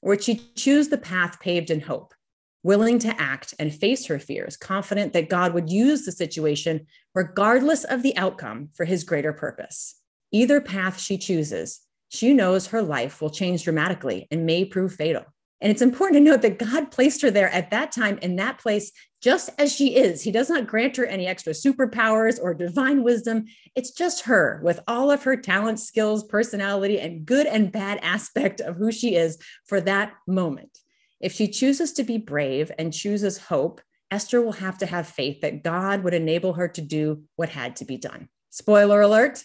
Or 0.01 0.09
would 0.09 0.23
she 0.23 0.41
choose 0.55 0.87
the 0.87 0.97
path 0.97 1.39
paved 1.39 1.69
in 1.69 1.81
hope, 1.81 2.15
willing 2.63 2.97
to 2.97 3.21
act 3.21 3.53
and 3.59 3.71
face 3.71 4.07
her 4.07 4.17
fears, 4.17 4.57
confident 4.57 5.13
that 5.13 5.29
God 5.29 5.53
would 5.53 5.69
use 5.69 6.03
the 6.03 6.11
situation, 6.11 6.87
regardless 7.13 7.83
of 7.83 8.01
the 8.01 8.17
outcome, 8.17 8.69
for 8.73 8.85
his 8.85 9.03
greater 9.03 9.33
purpose? 9.33 10.01
Either 10.31 10.59
path 10.59 10.99
she 10.99 11.19
chooses, 11.19 11.81
she 12.09 12.33
knows 12.33 12.65
her 12.65 12.81
life 12.81 13.21
will 13.21 13.29
change 13.29 13.65
dramatically 13.65 14.27
and 14.31 14.47
may 14.47 14.65
prove 14.65 14.95
fatal. 14.95 15.25
And 15.61 15.71
it's 15.71 15.81
important 15.81 16.17
to 16.17 16.31
note 16.31 16.41
that 16.41 16.59
God 16.59 16.91
placed 16.91 17.21
her 17.21 17.31
there 17.31 17.49
at 17.49 17.71
that 17.71 17.91
time 17.91 18.17
in 18.19 18.35
that 18.35 18.59
place 18.59 18.91
just 19.21 19.49
as 19.57 19.73
she 19.73 19.95
is. 19.95 20.21
He 20.21 20.31
does 20.31 20.49
not 20.49 20.67
grant 20.67 20.97
her 20.97 21.05
any 21.05 21.25
extra 21.25 21.53
superpowers 21.53 22.39
or 22.41 22.53
divine 22.53 23.03
wisdom. 23.03 23.45
It's 23.73 23.91
just 23.91 24.25
her 24.25 24.59
with 24.63 24.79
all 24.87 25.09
of 25.09 25.23
her 25.23 25.37
talent, 25.37 25.79
skills, 25.79 26.23
personality, 26.23 26.99
and 26.99 27.25
good 27.25 27.47
and 27.47 27.71
bad 27.71 27.99
aspect 28.03 28.59
of 28.59 28.75
who 28.75 28.91
she 28.91 29.15
is 29.15 29.37
for 29.65 29.81
that 29.81 30.13
moment. 30.27 30.77
If 31.19 31.33
she 31.33 31.47
chooses 31.47 31.93
to 31.93 32.03
be 32.03 32.17
brave 32.17 32.71
and 32.77 32.93
chooses 32.93 33.37
hope, 33.37 33.81
Esther 34.11 34.41
will 34.41 34.51
have 34.51 34.77
to 34.79 34.85
have 34.85 35.07
faith 35.07 35.41
that 35.41 35.63
God 35.63 36.03
would 36.03 36.13
enable 36.13 36.53
her 36.53 36.67
to 36.67 36.81
do 36.81 37.23
what 37.35 37.49
had 37.49 37.77
to 37.77 37.85
be 37.85 37.97
done. 37.97 38.29
Spoiler 38.51 39.01
alert 39.01 39.43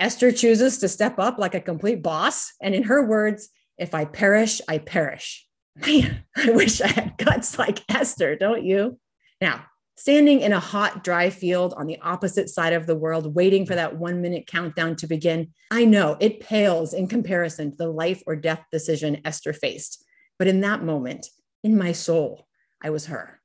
Esther 0.00 0.32
chooses 0.32 0.78
to 0.78 0.88
step 0.88 1.18
up 1.18 1.38
like 1.38 1.54
a 1.54 1.60
complete 1.60 2.02
boss. 2.02 2.54
And 2.62 2.74
in 2.74 2.84
her 2.84 3.06
words, 3.06 3.50
if 3.80 3.94
I 3.94 4.04
perish, 4.04 4.60
I 4.68 4.78
perish. 4.78 5.46
Man, 5.86 6.24
I 6.36 6.50
wish 6.50 6.80
I 6.80 6.88
had 6.88 7.18
guts 7.18 7.58
like 7.58 7.82
Esther, 7.88 8.36
don't 8.36 8.64
you? 8.64 8.98
Now, 9.40 9.64
standing 9.96 10.40
in 10.40 10.52
a 10.52 10.60
hot, 10.60 11.02
dry 11.02 11.30
field 11.30 11.74
on 11.76 11.86
the 11.86 11.98
opposite 12.00 12.48
side 12.48 12.72
of 12.72 12.86
the 12.86 12.94
world, 12.94 13.34
waiting 13.34 13.66
for 13.66 13.74
that 13.74 13.96
one 13.96 14.20
minute 14.20 14.46
countdown 14.46 14.96
to 14.96 15.06
begin, 15.06 15.52
I 15.70 15.84
know 15.84 16.16
it 16.20 16.40
pales 16.40 16.92
in 16.92 17.08
comparison 17.08 17.70
to 17.70 17.76
the 17.76 17.88
life 17.88 18.22
or 18.26 18.36
death 18.36 18.64
decision 18.70 19.22
Esther 19.24 19.52
faced. 19.52 20.04
But 20.38 20.48
in 20.48 20.60
that 20.60 20.84
moment, 20.84 21.26
in 21.64 21.76
my 21.76 21.92
soul, 21.92 22.46
I 22.82 22.90
was 22.90 23.06
her 23.06 23.40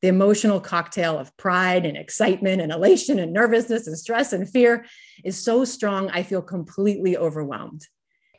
the 0.00 0.08
emotional 0.08 0.60
cocktail 0.60 1.18
of 1.18 1.36
pride 1.36 1.84
and 1.84 1.96
excitement 1.96 2.62
and 2.62 2.70
elation 2.70 3.18
and 3.18 3.32
nervousness 3.32 3.86
and 3.86 3.98
stress 3.98 4.32
and 4.32 4.48
fear 4.48 4.86
is 5.24 5.42
so 5.42 5.64
strong, 5.64 6.08
I 6.10 6.22
feel 6.22 6.42
completely 6.42 7.16
overwhelmed. 7.16 7.84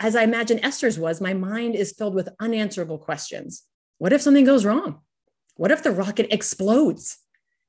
As 0.02 0.16
I 0.16 0.24
imagine 0.24 0.64
Esther's 0.64 0.98
was, 0.98 1.20
my 1.20 1.34
mind 1.34 1.76
is 1.76 1.92
filled 1.92 2.16
with 2.16 2.30
unanswerable 2.40 2.98
questions. 2.98 3.64
What 3.98 4.14
if 4.14 4.22
something 4.22 4.46
goes 4.46 4.64
wrong? 4.64 5.02
What 5.56 5.72
if 5.72 5.84
the 5.84 5.92
rocket 5.92 6.28
explodes? 6.32 7.18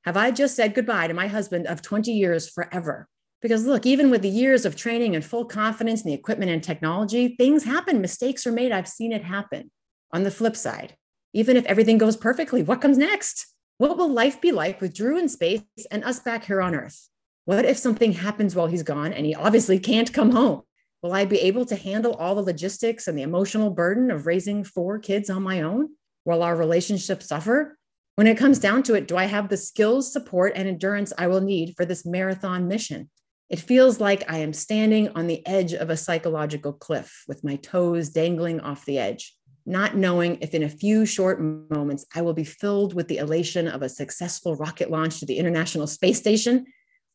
Have 0.05 0.15
I 0.15 0.31
just 0.31 0.55
said 0.55 0.73
goodbye 0.73 1.07
to 1.07 1.13
my 1.13 1.27
husband 1.27 1.67
of 1.67 1.81
20 1.81 2.11
years 2.11 2.49
forever? 2.49 3.09
Because 3.41 3.65
look, 3.65 3.85
even 3.85 4.09
with 4.09 4.21
the 4.21 4.29
years 4.29 4.65
of 4.65 4.77
training 4.77 5.13
and 5.13 5.25
full 5.25 5.43
confidence 5.43 6.03
in 6.03 6.07
the 6.07 6.13
equipment 6.13 6.51
and 6.51 6.63
technology, 6.63 7.35
things 7.35 7.65
happen, 7.65 7.99
mistakes 7.99 8.47
are 8.47 8.51
made. 8.51 8.71
I've 8.71 8.87
seen 8.87 9.11
it 9.11 9.23
happen. 9.23 9.69
On 10.13 10.23
the 10.23 10.31
flip 10.31 10.55
side, 10.55 10.95
even 11.33 11.57
if 11.57 11.65
everything 11.65 11.97
goes 11.97 12.15
perfectly, 12.15 12.63
what 12.63 12.81
comes 12.81 12.97
next? 12.97 13.47
What 13.77 13.97
will 13.97 14.09
life 14.09 14.39
be 14.39 14.51
like 14.51 14.79
with 14.79 14.93
Drew 14.93 15.17
in 15.17 15.27
space 15.27 15.63
and 15.89 16.03
us 16.03 16.19
back 16.19 16.45
here 16.45 16.61
on 16.61 16.75
Earth? 16.75 17.09
What 17.45 17.65
if 17.65 17.77
something 17.77 18.13
happens 18.13 18.55
while 18.55 18.67
he's 18.67 18.83
gone 18.83 19.11
and 19.11 19.25
he 19.25 19.35
obviously 19.35 19.79
can't 19.79 20.13
come 20.13 20.31
home? 20.31 20.61
Will 21.01 21.13
I 21.13 21.25
be 21.25 21.39
able 21.39 21.65
to 21.65 21.75
handle 21.75 22.13
all 22.13 22.35
the 22.35 22.43
logistics 22.43 23.07
and 23.07 23.17
the 23.17 23.23
emotional 23.23 23.69
burden 23.71 24.11
of 24.11 24.27
raising 24.27 24.63
four 24.63 24.99
kids 24.99 25.29
on 25.29 25.43
my 25.43 25.61
own? 25.61 25.89
Will 26.25 26.43
our 26.43 26.55
relationship 26.55 27.23
suffer? 27.23 27.77
When 28.15 28.27
it 28.27 28.37
comes 28.37 28.59
down 28.59 28.83
to 28.83 28.93
it, 28.93 29.07
do 29.07 29.17
I 29.17 29.25
have 29.25 29.49
the 29.49 29.57
skills, 29.57 30.13
support, 30.13 30.53
and 30.55 30.67
endurance 30.67 31.11
I 31.17 31.27
will 31.27 31.41
need 31.41 31.73
for 31.75 31.85
this 31.85 32.05
marathon 32.05 32.67
mission? 32.67 33.09
It 33.49 33.59
feels 33.59 33.99
like 33.99 34.29
I 34.31 34.37
am 34.37 34.53
standing 34.53 35.09
on 35.09 35.27
the 35.27 35.45
edge 35.47 35.73
of 35.73 35.89
a 35.89 35.97
psychological 35.97 36.73
cliff 36.73 37.23
with 37.27 37.43
my 37.43 37.55
toes 37.55 38.09
dangling 38.09 38.59
off 38.59 38.85
the 38.85 38.99
edge 38.99 39.35
not 39.65 39.95
knowing 39.95 40.37
if 40.41 40.53
in 40.53 40.63
a 40.63 40.69
few 40.69 41.05
short 41.05 41.39
moments 41.39 42.05
I 42.15 42.21
will 42.21 42.33
be 42.33 42.43
filled 42.43 42.93
with 42.93 43.07
the 43.07 43.17
elation 43.17 43.67
of 43.67 43.81
a 43.81 43.89
successful 43.89 44.55
rocket 44.55 44.89
launch 44.89 45.19
to 45.19 45.25
the 45.25 45.37
International 45.37 45.87
Space 45.87 46.17
Station 46.17 46.65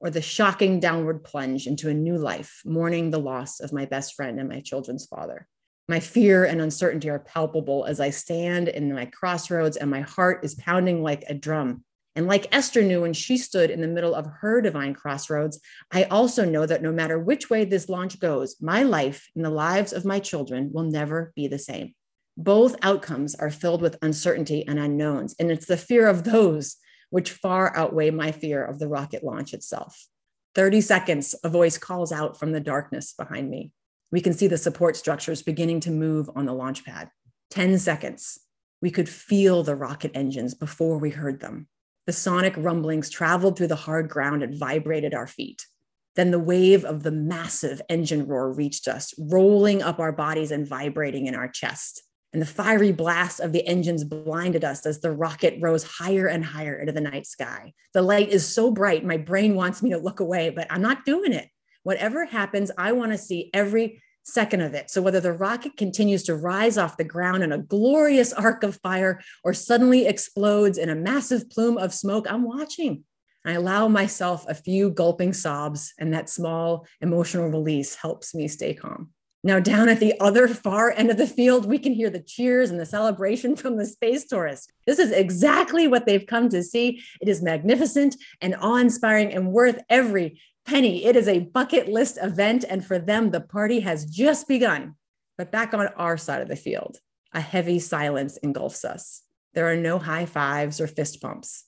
or 0.00 0.10
the 0.10 0.22
shocking 0.22 0.80
downward 0.80 1.24
plunge 1.24 1.66
into 1.66 1.88
a 1.88 1.94
new 1.94 2.16
life, 2.16 2.62
mourning 2.64 3.10
the 3.10 3.18
loss 3.18 3.60
of 3.60 3.72
my 3.72 3.84
best 3.84 4.14
friend 4.14 4.38
and 4.38 4.48
my 4.48 4.60
children's 4.60 5.06
father. 5.06 5.48
My 5.88 6.00
fear 6.00 6.44
and 6.44 6.60
uncertainty 6.60 7.08
are 7.08 7.20
palpable 7.20 7.84
as 7.84 8.00
I 8.00 8.10
stand 8.10 8.68
in 8.68 8.92
my 8.92 9.06
crossroads 9.06 9.76
and 9.76 9.90
my 9.90 10.00
heart 10.00 10.44
is 10.44 10.56
pounding 10.56 11.02
like 11.02 11.24
a 11.28 11.34
drum. 11.34 11.84
And 12.16 12.26
like 12.26 12.48
Esther 12.50 12.82
knew 12.82 13.02
when 13.02 13.12
she 13.12 13.36
stood 13.36 13.70
in 13.70 13.82
the 13.82 13.86
middle 13.86 14.14
of 14.14 14.26
her 14.40 14.60
divine 14.62 14.94
crossroads, 14.94 15.60
I 15.92 16.04
also 16.04 16.44
know 16.44 16.66
that 16.66 16.82
no 16.82 16.90
matter 16.90 17.18
which 17.18 17.50
way 17.50 17.64
this 17.64 17.88
launch 17.88 18.18
goes, 18.18 18.56
my 18.60 18.82
life 18.82 19.28
and 19.36 19.44
the 19.44 19.50
lives 19.50 19.92
of 19.92 20.04
my 20.04 20.18
children 20.18 20.70
will 20.72 20.84
never 20.84 21.32
be 21.36 21.46
the 21.46 21.58
same. 21.58 21.94
Both 22.36 22.76
outcomes 22.82 23.34
are 23.34 23.50
filled 23.50 23.82
with 23.82 23.98
uncertainty 24.02 24.66
and 24.66 24.78
unknowns, 24.78 25.34
and 25.38 25.50
it's 25.50 25.66
the 25.66 25.76
fear 25.76 26.06
of 26.06 26.24
those 26.24 26.76
which 27.10 27.32
far 27.32 27.76
outweigh 27.76 28.10
my 28.10 28.32
fear 28.32 28.64
of 28.64 28.78
the 28.78 28.88
rocket 28.88 29.22
launch 29.22 29.54
itself. 29.54 30.06
30 30.54 30.80
seconds, 30.80 31.34
a 31.44 31.48
voice 31.48 31.78
calls 31.78 32.12
out 32.12 32.38
from 32.38 32.52
the 32.52 32.60
darkness 32.60 33.12
behind 33.12 33.50
me. 33.50 33.72
We 34.10 34.20
can 34.20 34.32
see 34.32 34.46
the 34.46 34.58
support 34.58 34.96
structures 34.96 35.42
beginning 35.42 35.80
to 35.80 35.90
move 35.90 36.30
on 36.34 36.46
the 36.46 36.52
launch 36.52 36.84
pad. 36.84 37.10
10 37.50 37.78
seconds, 37.78 38.38
we 38.80 38.90
could 38.90 39.08
feel 39.08 39.62
the 39.62 39.76
rocket 39.76 40.12
engines 40.14 40.54
before 40.54 40.98
we 40.98 41.10
heard 41.10 41.40
them. 41.40 41.68
The 42.06 42.12
sonic 42.12 42.54
rumblings 42.56 43.10
traveled 43.10 43.56
through 43.56 43.66
the 43.66 43.76
hard 43.76 44.08
ground 44.08 44.42
and 44.42 44.58
vibrated 44.58 45.12
our 45.12 45.26
feet. 45.26 45.66
Then 46.14 46.30
the 46.30 46.38
wave 46.38 46.84
of 46.84 47.02
the 47.02 47.10
massive 47.10 47.82
engine 47.88 48.26
roar 48.26 48.50
reached 48.52 48.88
us, 48.88 49.12
rolling 49.18 49.82
up 49.82 49.98
our 49.98 50.12
bodies 50.12 50.50
and 50.50 50.66
vibrating 50.66 51.26
in 51.26 51.34
our 51.34 51.48
chest 51.48 52.02
and 52.36 52.42
the 52.42 52.46
fiery 52.46 52.92
blast 52.92 53.40
of 53.40 53.52
the 53.52 53.66
engines 53.66 54.04
blinded 54.04 54.62
us 54.62 54.84
as 54.84 55.00
the 55.00 55.10
rocket 55.10 55.56
rose 55.58 55.84
higher 55.84 56.26
and 56.26 56.44
higher 56.44 56.78
into 56.78 56.92
the 56.92 57.00
night 57.00 57.26
sky. 57.26 57.72
The 57.94 58.02
light 58.02 58.28
is 58.28 58.46
so 58.46 58.70
bright, 58.70 59.06
my 59.06 59.16
brain 59.16 59.54
wants 59.54 59.82
me 59.82 59.88
to 59.88 59.96
look 59.96 60.20
away, 60.20 60.50
but 60.50 60.66
I'm 60.68 60.82
not 60.82 61.06
doing 61.06 61.32
it. 61.32 61.48
Whatever 61.82 62.26
happens, 62.26 62.70
I 62.76 62.92
want 62.92 63.12
to 63.12 63.16
see 63.16 63.48
every 63.54 64.02
second 64.22 64.60
of 64.60 64.74
it. 64.74 64.90
So 64.90 65.00
whether 65.00 65.18
the 65.18 65.32
rocket 65.32 65.78
continues 65.78 66.24
to 66.24 66.36
rise 66.36 66.76
off 66.76 66.98
the 66.98 67.04
ground 67.04 67.42
in 67.42 67.52
a 67.52 67.58
glorious 67.62 68.34
arc 68.34 68.64
of 68.64 68.78
fire 68.82 69.18
or 69.42 69.54
suddenly 69.54 70.06
explodes 70.06 70.76
in 70.76 70.90
a 70.90 70.94
massive 70.94 71.48
plume 71.48 71.78
of 71.78 71.94
smoke, 71.94 72.26
I'm 72.28 72.42
watching. 72.42 73.04
I 73.46 73.52
allow 73.52 73.88
myself 73.88 74.44
a 74.46 74.54
few 74.54 74.90
gulping 74.90 75.32
sobs, 75.32 75.94
and 75.98 76.12
that 76.12 76.28
small 76.28 76.86
emotional 77.00 77.48
release 77.48 77.94
helps 77.94 78.34
me 78.34 78.46
stay 78.46 78.74
calm. 78.74 79.14
Now, 79.46 79.60
down 79.60 79.88
at 79.88 80.00
the 80.00 80.18
other 80.18 80.48
far 80.48 80.90
end 80.90 81.08
of 81.08 81.18
the 81.18 81.26
field, 81.28 81.66
we 81.66 81.78
can 81.78 81.92
hear 81.92 82.10
the 82.10 82.18
cheers 82.18 82.70
and 82.70 82.80
the 82.80 82.84
celebration 82.84 83.54
from 83.54 83.76
the 83.76 83.86
space 83.86 84.26
tourists. 84.26 84.66
This 84.88 84.98
is 84.98 85.12
exactly 85.12 85.86
what 85.86 86.04
they've 86.04 86.26
come 86.26 86.48
to 86.48 86.64
see. 86.64 87.00
It 87.20 87.28
is 87.28 87.44
magnificent 87.44 88.16
and 88.40 88.56
awe 88.56 88.78
inspiring 88.78 89.32
and 89.32 89.52
worth 89.52 89.80
every 89.88 90.40
penny. 90.66 91.04
It 91.04 91.14
is 91.14 91.28
a 91.28 91.38
bucket 91.38 91.86
list 91.86 92.18
event, 92.20 92.64
and 92.68 92.84
for 92.84 92.98
them, 92.98 93.30
the 93.30 93.40
party 93.40 93.78
has 93.80 94.04
just 94.04 94.48
begun. 94.48 94.96
But 95.38 95.52
back 95.52 95.74
on 95.74 95.86
our 95.96 96.16
side 96.16 96.42
of 96.42 96.48
the 96.48 96.56
field, 96.56 96.98
a 97.32 97.40
heavy 97.40 97.78
silence 97.78 98.38
engulfs 98.38 98.84
us. 98.84 99.22
There 99.54 99.70
are 99.70 99.76
no 99.76 100.00
high 100.00 100.26
fives 100.26 100.80
or 100.80 100.88
fist 100.88 101.22
pumps. 101.22 101.66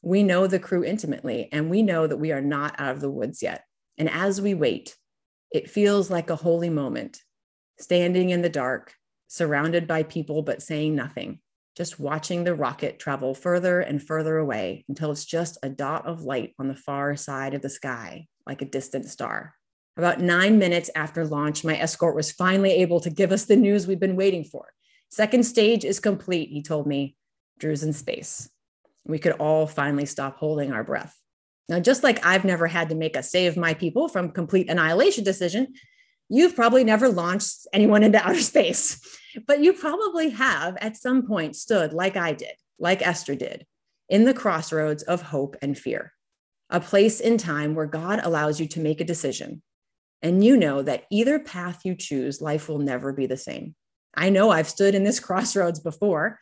We 0.00 0.22
know 0.22 0.46
the 0.46 0.60
crew 0.60 0.84
intimately, 0.84 1.48
and 1.50 1.70
we 1.70 1.82
know 1.82 2.06
that 2.06 2.18
we 2.18 2.30
are 2.30 2.40
not 2.40 2.78
out 2.78 2.94
of 2.94 3.00
the 3.00 3.10
woods 3.10 3.42
yet. 3.42 3.64
And 3.98 4.08
as 4.08 4.40
we 4.40 4.54
wait, 4.54 4.96
it 5.56 5.70
feels 5.70 6.10
like 6.10 6.28
a 6.28 6.36
holy 6.36 6.68
moment, 6.68 7.22
standing 7.78 8.28
in 8.28 8.42
the 8.42 8.50
dark, 8.50 8.92
surrounded 9.26 9.86
by 9.86 10.02
people, 10.02 10.42
but 10.42 10.60
saying 10.60 10.94
nothing, 10.94 11.40
just 11.74 11.98
watching 11.98 12.44
the 12.44 12.54
rocket 12.54 12.98
travel 12.98 13.34
further 13.34 13.80
and 13.80 14.02
further 14.02 14.36
away 14.36 14.84
until 14.86 15.10
it's 15.10 15.24
just 15.24 15.56
a 15.62 15.70
dot 15.70 16.04
of 16.04 16.20
light 16.20 16.52
on 16.58 16.68
the 16.68 16.76
far 16.76 17.16
side 17.16 17.54
of 17.54 17.62
the 17.62 17.70
sky, 17.70 18.26
like 18.46 18.60
a 18.60 18.66
distant 18.66 19.06
star. 19.06 19.54
About 19.96 20.20
nine 20.20 20.58
minutes 20.58 20.90
after 20.94 21.24
launch, 21.24 21.64
my 21.64 21.78
escort 21.78 22.14
was 22.14 22.30
finally 22.30 22.72
able 22.72 23.00
to 23.00 23.08
give 23.08 23.32
us 23.32 23.46
the 23.46 23.56
news 23.56 23.86
we've 23.86 23.98
been 23.98 24.14
waiting 24.14 24.44
for. 24.44 24.66
Second 25.08 25.44
stage 25.44 25.86
is 25.86 26.00
complete, 26.00 26.50
he 26.50 26.62
told 26.62 26.86
me. 26.86 27.16
Drew's 27.58 27.82
in 27.82 27.94
space. 27.94 28.50
We 29.06 29.18
could 29.18 29.32
all 29.32 29.66
finally 29.66 30.04
stop 30.04 30.36
holding 30.36 30.74
our 30.74 30.84
breath. 30.84 31.18
Now, 31.68 31.80
just 31.80 32.02
like 32.02 32.24
I've 32.24 32.44
never 32.44 32.66
had 32.66 32.90
to 32.90 32.94
make 32.94 33.16
a 33.16 33.22
save 33.22 33.56
my 33.56 33.74
people 33.74 34.08
from 34.08 34.30
complete 34.30 34.70
annihilation 34.70 35.24
decision, 35.24 35.74
you've 36.28 36.54
probably 36.54 36.84
never 36.84 37.08
launched 37.08 37.66
anyone 37.72 38.02
into 38.02 38.24
outer 38.24 38.40
space, 38.40 39.00
but 39.46 39.60
you 39.60 39.72
probably 39.72 40.30
have 40.30 40.76
at 40.80 40.96
some 40.96 41.26
point 41.26 41.56
stood 41.56 41.92
like 41.92 42.16
I 42.16 42.32
did, 42.32 42.52
like 42.78 43.06
Esther 43.06 43.34
did, 43.34 43.66
in 44.08 44.24
the 44.24 44.34
crossroads 44.34 45.02
of 45.02 45.22
hope 45.22 45.56
and 45.60 45.76
fear, 45.76 46.12
a 46.70 46.80
place 46.80 47.20
in 47.20 47.36
time 47.38 47.74
where 47.74 47.86
God 47.86 48.20
allows 48.22 48.60
you 48.60 48.68
to 48.68 48.80
make 48.80 49.00
a 49.00 49.04
decision. 49.04 49.62
And 50.22 50.42
you 50.42 50.56
know 50.56 50.82
that 50.82 51.04
either 51.10 51.38
path 51.38 51.82
you 51.84 51.94
choose, 51.94 52.40
life 52.40 52.68
will 52.68 52.78
never 52.78 53.12
be 53.12 53.26
the 53.26 53.36
same. 53.36 53.74
I 54.14 54.30
know 54.30 54.50
I've 54.50 54.68
stood 54.68 54.94
in 54.94 55.04
this 55.04 55.20
crossroads 55.20 55.80
before. 55.80 56.38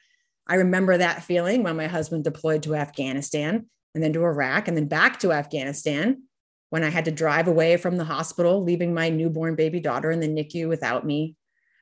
I 0.47 0.57
remember 0.57 0.99
that 0.99 1.25
feeling 1.25 1.63
when 1.63 1.77
my 1.77 1.87
husband 1.87 2.25
deployed 2.25 2.63
to 2.65 2.75
Afghanistan 2.75 3.67
and 3.95 4.03
then 4.03 4.13
to 4.13 4.25
Iraq 4.25 4.69
and 4.69 4.77
then 4.77 4.87
back 4.87 5.21
to 5.21 5.33
Afghanistan 5.33 6.23
when 6.71 6.83
I 6.83 6.91
had 6.91 7.05
to 7.05 7.13
drive 7.13 7.47
away 7.47 7.77
from 7.77 7.97
the 7.97 8.05
hospital, 8.05 8.63
leaving 8.63 8.93
my 8.93 9.09
newborn 9.09 9.55
baby 9.55 9.81
daughter 9.81 10.11
in 10.11 10.21
the 10.21 10.29
NICU 10.29 10.69
without 10.69 11.07
me. 11.07 11.37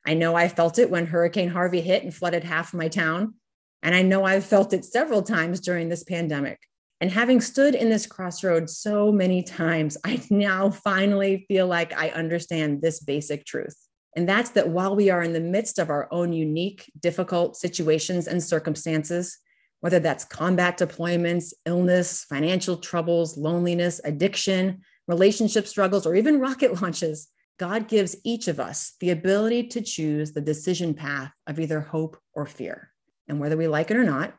I 0.04 0.14
know 0.14 0.34
I 0.34 0.48
felt 0.48 0.78
it 0.78 0.90
when 0.90 1.06
Hurricane 1.06 1.48
Harvey 1.48 1.80
hit 1.80 2.02
and 2.02 2.14
flooded 2.14 2.44
half 2.44 2.74
my 2.74 2.88
town. 2.88 3.34
And 3.82 3.94
I 3.94 4.02
know 4.02 4.24
I've 4.24 4.44
felt 4.44 4.72
it 4.72 4.84
several 4.84 5.22
times 5.22 5.60
during 5.60 5.88
this 5.88 6.04
pandemic. 6.04 6.60
And 7.00 7.10
having 7.10 7.40
stood 7.40 7.74
in 7.74 7.88
this 7.88 8.06
crossroad 8.06 8.70
so 8.70 9.10
many 9.10 9.42
times, 9.42 9.96
I 10.04 10.22
now 10.30 10.70
finally 10.70 11.46
feel 11.48 11.66
like 11.66 11.92
I 11.92 12.10
understand 12.10 12.80
this 12.80 13.00
basic 13.00 13.44
truth. 13.44 13.76
And 14.14 14.28
that's 14.28 14.50
that 14.50 14.68
while 14.68 14.94
we 14.94 15.10
are 15.10 15.22
in 15.22 15.32
the 15.32 15.40
midst 15.40 15.78
of 15.78 15.90
our 15.90 16.06
own 16.12 16.32
unique, 16.32 16.92
difficult 17.00 17.56
situations 17.56 18.28
and 18.28 18.42
circumstances, 18.42 19.38
whether 19.82 19.98
that's 19.98 20.24
combat 20.24 20.78
deployments, 20.78 21.52
illness, 21.66 22.22
financial 22.24 22.76
troubles, 22.76 23.36
loneliness, 23.36 24.00
addiction, 24.04 24.80
relationship 25.08 25.66
struggles, 25.66 26.06
or 26.06 26.14
even 26.14 26.38
rocket 26.38 26.80
launches, 26.82 27.28
God 27.58 27.88
gives 27.88 28.16
each 28.24 28.46
of 28.46 28.60
us 28.60 28.94
the 29.00 29.10
ability 29.10 29.66
to 29.68 29.80
choose 29.80 30.32
the 30.32 30.40
decision 30.40 30.94
path 30.94 31.32
of 31.48 31.58
either 31.58 31.80
hope 31.80 32.16
or 32.32 32.46
fear. 32.46 32.92
And 33.26 33.40
whether 33.40 33.56
we 33.56 33.66
like 33.66 33.90
it 33.90 33.96
or 33.96 34.04
not, 34.04 34.34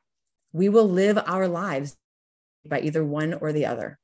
We 0.54 0.70
will 0.70 0.88
live 0.88 1.18
our 1.18 1.48
lives 1.48 1.98
by 2.64 2.80
either 2.82 3.04
one 3.04 3.34
or 3.34 3.52
the 3.52 3.66
other. 3.66 3.98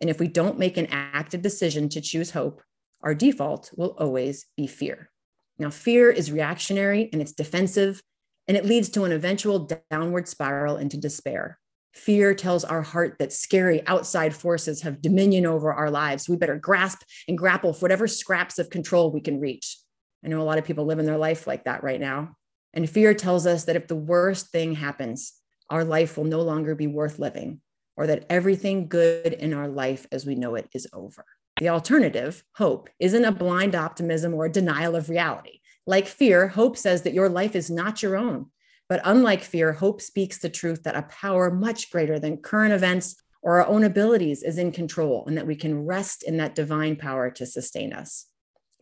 And 0.00 0.08
if 0.08 0.20
we 0.20 0.28
don't 0.28 0.58
make 0.58 0.76
an 0.76 0.86
active 0.90 1.42
decision 1.42 1.88
to 1.90 2.00
choose 2.00 2.30
hope, 2.30 2.62
our 3.02 3.14
default 3.14 3.72
will 3.76 3.96
always 3.98 4.46
be 4.56 4.68
fear. 4.68 5.10
Now, 5.58 5.70
fear 5.70 6.08
is 6.08 6.30
reactionary 6.30 7.10
and 7.12 7.20
it's 7.20 7.32
defensive, 7.32 8.00
and 8.48 8.56
it 8.56 8.64
leads 8.64 8.88
to 8.88 9.04
an 9.04 9.12
eventual 9.12 9.68
downward 9.90 10.26
spiral 10.26 10.78
into 10.78 10.96
despair. 10.96 11.58
Fear 11.94 12.34
tells 12.34 12.64
our 12.64 12.82
heart 12.82 13.16
that 13.18 13.32
scary 13.32 13.86
outside 13.86 14.34
forces 14.34 14.82
have 14.82 15.02
dominion 15.02 15.46
over 15.46 15.72
our 15.72 15.90
lives. 15.90 16.28
We 16.28 16.36
better 16.36 16.56
grasp 16.56 17.02
and 17.28 17.36
grapple 17.36 17.72
for 17.72 17.80
whatever 17.80 18.06
scraps 18.06 18.58
of 18.58 18.70
control 18.70 19.10
we 19.10 19.20
can 19.20 19.40
reach. 19.40 19.78
I 20.24 20.28
know 20.28 20.40
a 20.40 20.44
lot 20.44 20.58
of 20.58 20.64
people 20.64 20.86
living 20.86 21.06
their 21.06 21.18
life 21.18 21.46
like 21.46 21.64
that 21.64 21.82
right 21.82 22.00
now. 22.00 22.36
And 22.72 22.88
fear 22.88 23.14
tells 23.14 23.46
us 23.46 23.64
that 23.64 23.76
if 23.76 23.86
the 23.86 23.96
worst 23.96 24.50
thing 24.50 24.74
happens, 24.74 25.34
our 25.70 25.84
life 25.84 26.16
will 26.16 26.24
no 26.24 26.40
longer 26.40 26.74
be 26.74 26.86
worth 26.86 27.18
living, 27.18 27.60
or 27.96 28.06
that 28.06 28.26
everything 28.30 28.88
good 28.88 29.32
in 29.32 29.52
our 29.52 29.68
life 29.68 30.06
as 30.12 30.24
we 30.24 30.34
know 30.34 30.54
it 30.54 30.68
is 30.72 30.86
over. 30.92 31.24
The 31.60 31.70
alternative, 31.70 32.44
hope, 32.54 32.88
isn't 33.00 33.24
a 33.24 33.32
blind 33.32 33.74
optimism 33.74 34.34
or 34.34 34.46
a 34.46 34.52
denial 34.52 34.94
of 34.94 35.10
reality. 35.10 35.57
Like 35.88 36.06
fear, 36.06 36.48
hope 36.48 36.76
says 36.76 37.00
that 37.02 37.14
your 37.14 37.30
life 37.30 37.56
is 37.56 37.70
not 37.70 38.02
your 38.02 38.14
own. 38.14 38.50
But 38.90 39.00
unlike 39.04 39.42
fear, 39.42 39.72
hope 39.72 40.02
speaks 40.02 40.36
the 40.36 40.50
truth 40.50 40.82
that 40.82 40.94
a 40.94 41.08
power 41.08 41.50
much 41.50 41.90
greater 41.90 42.18
than 42.18 42.42
current 42.42 42.74
events 42.74 43.16
or 43.40 43.58
our 43.58 43.66
own 43.66 43.84
abilities 43.84 44.42
is 44.42 44.58
in 44.58 44.70
control 44.70 45.24
and 45.26 45.38
that 45.38 45.46
we 45.46 45.56
can 45.56 45.86
rest 45.86 46.22
in 46.24 46.36
that 46.36 46.54
divine 46.54 46.96
power 46.96 47.30
to 47.30 47.46
sustain 47.46 47.94
us. 47.94 48.26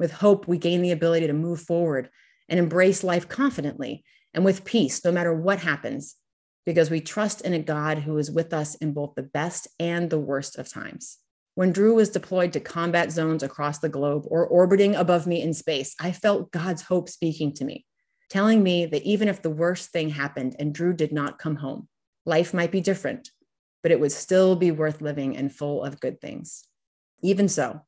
With 0.01 0.15
hope, 0.15 0.49
we 0.49 0.59
gain 0.59 0.83
the 0.83 0.91
ability 0.91 1.29
to 1.29 1.33
move 1.33 1.61
forward 1.61 2.11
and 2.49 2.59
embrace 2.59 3.05
life 3.05 3.29
confidently 3.29 4.03
and 4.35 4.45
with 4.45 4.65
peace, 4.65 5.05
no 5.05 5.13
matter 5.13 5.33
what 5.33 5.61
happens, 5.61 6.17
because 6.65 6.91
we 6.91 7.01
trust 7.01 7.41
in 7.41 7.53
a 7.53 7.61
God 7.61 7.99
who 7.99 8.19
is 8.19 8.33
with 8.33 8.53
us 8.53 8.75
in 8.75 8.93
both 8.93 9.15
the 9.15 9.23
best 9.23 9.69
and 9.79 10.11
the 10.11 10.19
worst 10.19 10.59
of 10.59 10.69
times. 10.69 11.19
When 11.57 11.73
Drew 11.73 11.95
was 11.95 12.11
deployed 12.11 12.53
to 12.53 12.61
combat 12.61 13.11
zones 13.11 13.43
across 13.43 13.79
the 13.79 13.89
globe 13.89 14.25
or 14.29 14.47
orbiting 14.47 14.95
above 14.95 15.27
me 15.27 15.41
in 15.41 15.55
space, 15.55 15.95
I 15.99 16.13
felt 16.13 16.53
God's 16.53 16.83
hope 16.83 17.09
speaking 17.09 17.55
to 17.55 17.65
me, 17.65 17.87
telling 18.29 18.63
me 18.63 18.85
that 18.85 19.05
even 19.05 19.27
if 19.27 19.41
the 19.41 19.49
worst 19.49 19.89
thing 19.89 20.11
happened 20.11 20.55
and 20.59 20.75
Drew 20.75 20.93
did 20.93 21.13
not 21.13 21.39
come 21.39 21.57
home, 21.57 21.89
life 22.27 22.53
might 22.53 22.71
be 22.71 22.83
different, 22.83 23.31
but 23.83 23.91
it 23.91 23.99
would 23.99 24.13
still 24.13 24.55
be 24.55 24.71
worth 24.71 25.01
living 25.01 25.35
and 25.35 25.51
full 25.51 25.83
of 25.83 25.99
good 25.99 26.21
things. 26.21 26.63
Even 27.23 27.49
so, 27.49 27.81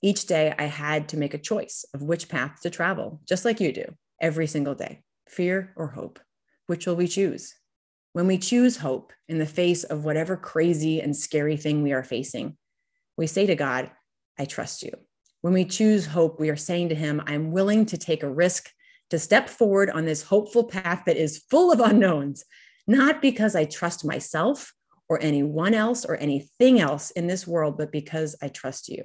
each 0.00 0.24
day 0.24 0.54
I 0.58 0.64
had 0.64 1.10
to 1.10 1.18
make 1.18 1.34
a 1.34 1.38
choice 1.38 1.84
of 1.92 2.02
which 2.02 2.30
path 2.30 2.60
to 2.62 2.70
travel, 2.70 3.20
just 3.28 3.44
like 3.44 3.60
you 3.60 3.70
do 3.70 3.84
every 4.18 4.46
single 4.46 4.74
day 4.74 5.02
fear 5.28 5.74
or 5.76 5.88
hope. 5.88 6.20
Which 6.68 6.86
will 6.86 6.96
we 6.96 7.06
choose? 7.06 7.54
When 8.14 8.26
we 8.26 8.38
choose 8.38 8.78
hope 8.78 9.12
in 9.28 9.38
the 9.38 9.44
face 9.44 9.84
of 9.84 10.06
whatever 10.06 10.38
crazy 10.38 11.02
and 11.02 11.14
scary 11.14 11.58
thing 11.58 11.82
we 11.82 11.92
are 11.92 12.02
facing, 12.02 12.56
we 13.16 13.26
say 13.26 13.46
to 13.46 13.54
God, 13.54 13.90
I 14.38 14.44
trust 14.44 14.82
you. 14.82 14.92
When 15.40 15.52
we 15.52 15.64
choose 15.64 16.06
hope, 16.06 16.40
we 16.40 16.50
are 16.50 16.56
saying 16.56 16.88
to 16.88 16.94
Him, 16.94 17.22
I'm 17.26 17.52
willing 17.52 17.86
to 17.86 17.98
take 17.98 18.22
a 18.22 18.30
risk 18.30 18.70
to 19.10 19.18
step 19.18 19.48
forward 19.48 19.90
on 19.90 20.04
this 20.04 20.22
hopeful 20.22 20.64
path 20.64 21.02
that 21.06 21.16
is 21.16 21.44
full 21.50 21.70
of 21.70 21.80
unknowns, 21.80 22.44
not 22.86 23.20
because 23.20 23.54
I 23.54 23.64
trust 23.64 24.04
myself 24.04 24.72
or 25.08 25.22
anyone 25.22 25.74
else 25.74 26.04
or 26.04 26.16
anything 26.16 26.80
else 26.80 27.10
in 27.10 27.26
this 27.26 27.46
world, 27.46 27.76
but 27.76 27.92
because 27.92 28.34
I 28.42 28.48
trust 28.48 28.88
you. 28.88 29.04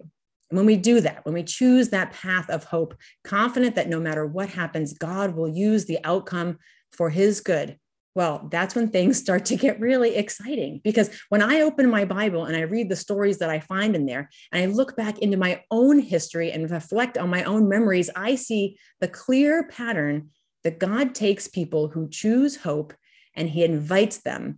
And 0.49 0.57
when 0.57 0.65
we 0.65 0.77
do 0.77 1.01
that, 1.01 1.25
when 1.25 1.35
we 1.35 1.43
choose 1.43 1.89
that 1.89 2.13
path 2.13 2.49
of 2.49 2.63
hope, 2.63 2.95
confident 3.23 3.75
that 3.75 3.89
no 3.89 3.99
matter 3.99 4.25
what 4.25 4.49
happens, 4.49 4.93
God 4.93 5.35
will 5.35 5.49
use 5.49 5.85
the 5.85 5.99
outcome 6.03 6.57
for 6.91 7.09
His 7.09 7.41
good, 7.41 7.77
well, 8.15 8.47
that's 8.51 8.75
when 8.75 8.89
things 8.89 9.17
start 9.19 9.45
to 9.45 9.55
get 9.55 9.79
really 9.79 10.15
exciting 10.15 10.81
because 10.83 11.09
when 11.29 11.41
I 11.41 11.61
open 11.61 11.89
my 11.89 12.05
Bible 12.05 12.45
and 12.45 12.55
I 12.55 12.61
read 12.61 12.89
the 12.89 12.95
stories 12.95 13.37
that 13.37 13.49
I 13.49 13.59
find 13.59 13.95
in 13.95 14.05
there 14.05 14.29
and 14.51 14.61
I 14.61 14.65
look 14.65 14.97
back 14.97 15.19
into 15.19 15.37
my 15.37 15.63
own 15.69 15.99
history 15.99 16.51
and 16.51 16.69
reflect 16.69 17.17
on 17.17 17.29
my 17.29 17.43
own 17.43 17.69
memories, 17.69 18.09
I 18.15 18.35
see 18.35 18.77
the 18.99 19.07
clear 19.07 19.67
pattern 19.67 20.29
that 20.63 20.79
God 20.79 21.15
takes 21.15 21.47
people 21.47 21.89
who 21.89 22.09
choose 22.09 22.57
hope 22.57 22.93
and 23.35 23.49
he 23.49 23.63
invites 23.63 24.17
them 24.17 24.57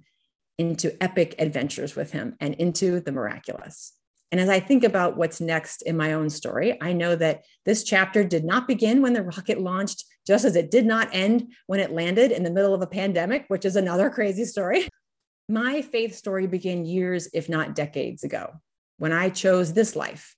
into 0.57 0.95
epic 1.03 1.35
adventures 1.37 1.95
with 1.95 2.11
him 2.11 2.35
and 2.39 2.53
into 2.55 2.99
the 2.99 3.11
miraculous. 3.11 3.93
And 4.31 4.39
as 4.39 4.47
I 4.47 4.59
think 4.61 4.83
about 4.83 5.17
what's 5.17 5.41
next 5.41 5.81
in 5.81 5.97
my 5.97 6.13
own 6.13 6.29
story, 6.29 6.77
I 6.81 6.93
know 6.93 7.15
that 7.17 7.43
this 7.65 7.83
chapter 7.83 8.23
did 8.23 8.45
not 8.45 8.67
begin 8.67 9.01
when 9.01 9.13
the 9.13 9.23
rocket 9.23 9.59
launched, 9.59 10.05
just 10.25 10.45
as 10.45 10.55
it 10.55 10.71
did 10.71 10.85
not 10.85 11.09
end 11.11 11.51
when 11.67 11.79
it 11.79 11.91
landed 11.91 12.31
in 12.31 12.43
the 12.43 12.51
middle 12.51 12.73
of 12.73 12.81
a 12.81 12.87
pandemic, 12.87 13.45
which 13.47 13.65
is 13.65 13.75
another 13.75 14.09
crazy 14.09 14.45
story. 14.45 14.87
My 15.49 15.81
faith 15.81 16.15
story 16.15 16.47
began 16.47 16.85
years, 16.85 17.27
if 17.33 17.49
not 17.49 17.75
decades 17.75 18.23
ago, 18.23 18.53
when 18.97 19.11
I 19.11 19.29
chose 19.29 19.73
this 19.73 19.95
life, 19.95 20.35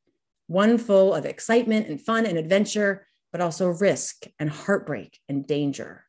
one 0.48 0.78
full 0.78 1.14
of 1.14 1.26
excitement 1.26 1.88
and 1.88 2.02
fun 2.02 2.26
and 2.26 2.38
adventure, 2.38 3.06
but 3.32 3.42
also 3.42 3.68
risk 3.68 4.26
and 4.40 4.50
heartbreak 4.50 5.20
and 5.30 5.46
danger. 5.46 6.06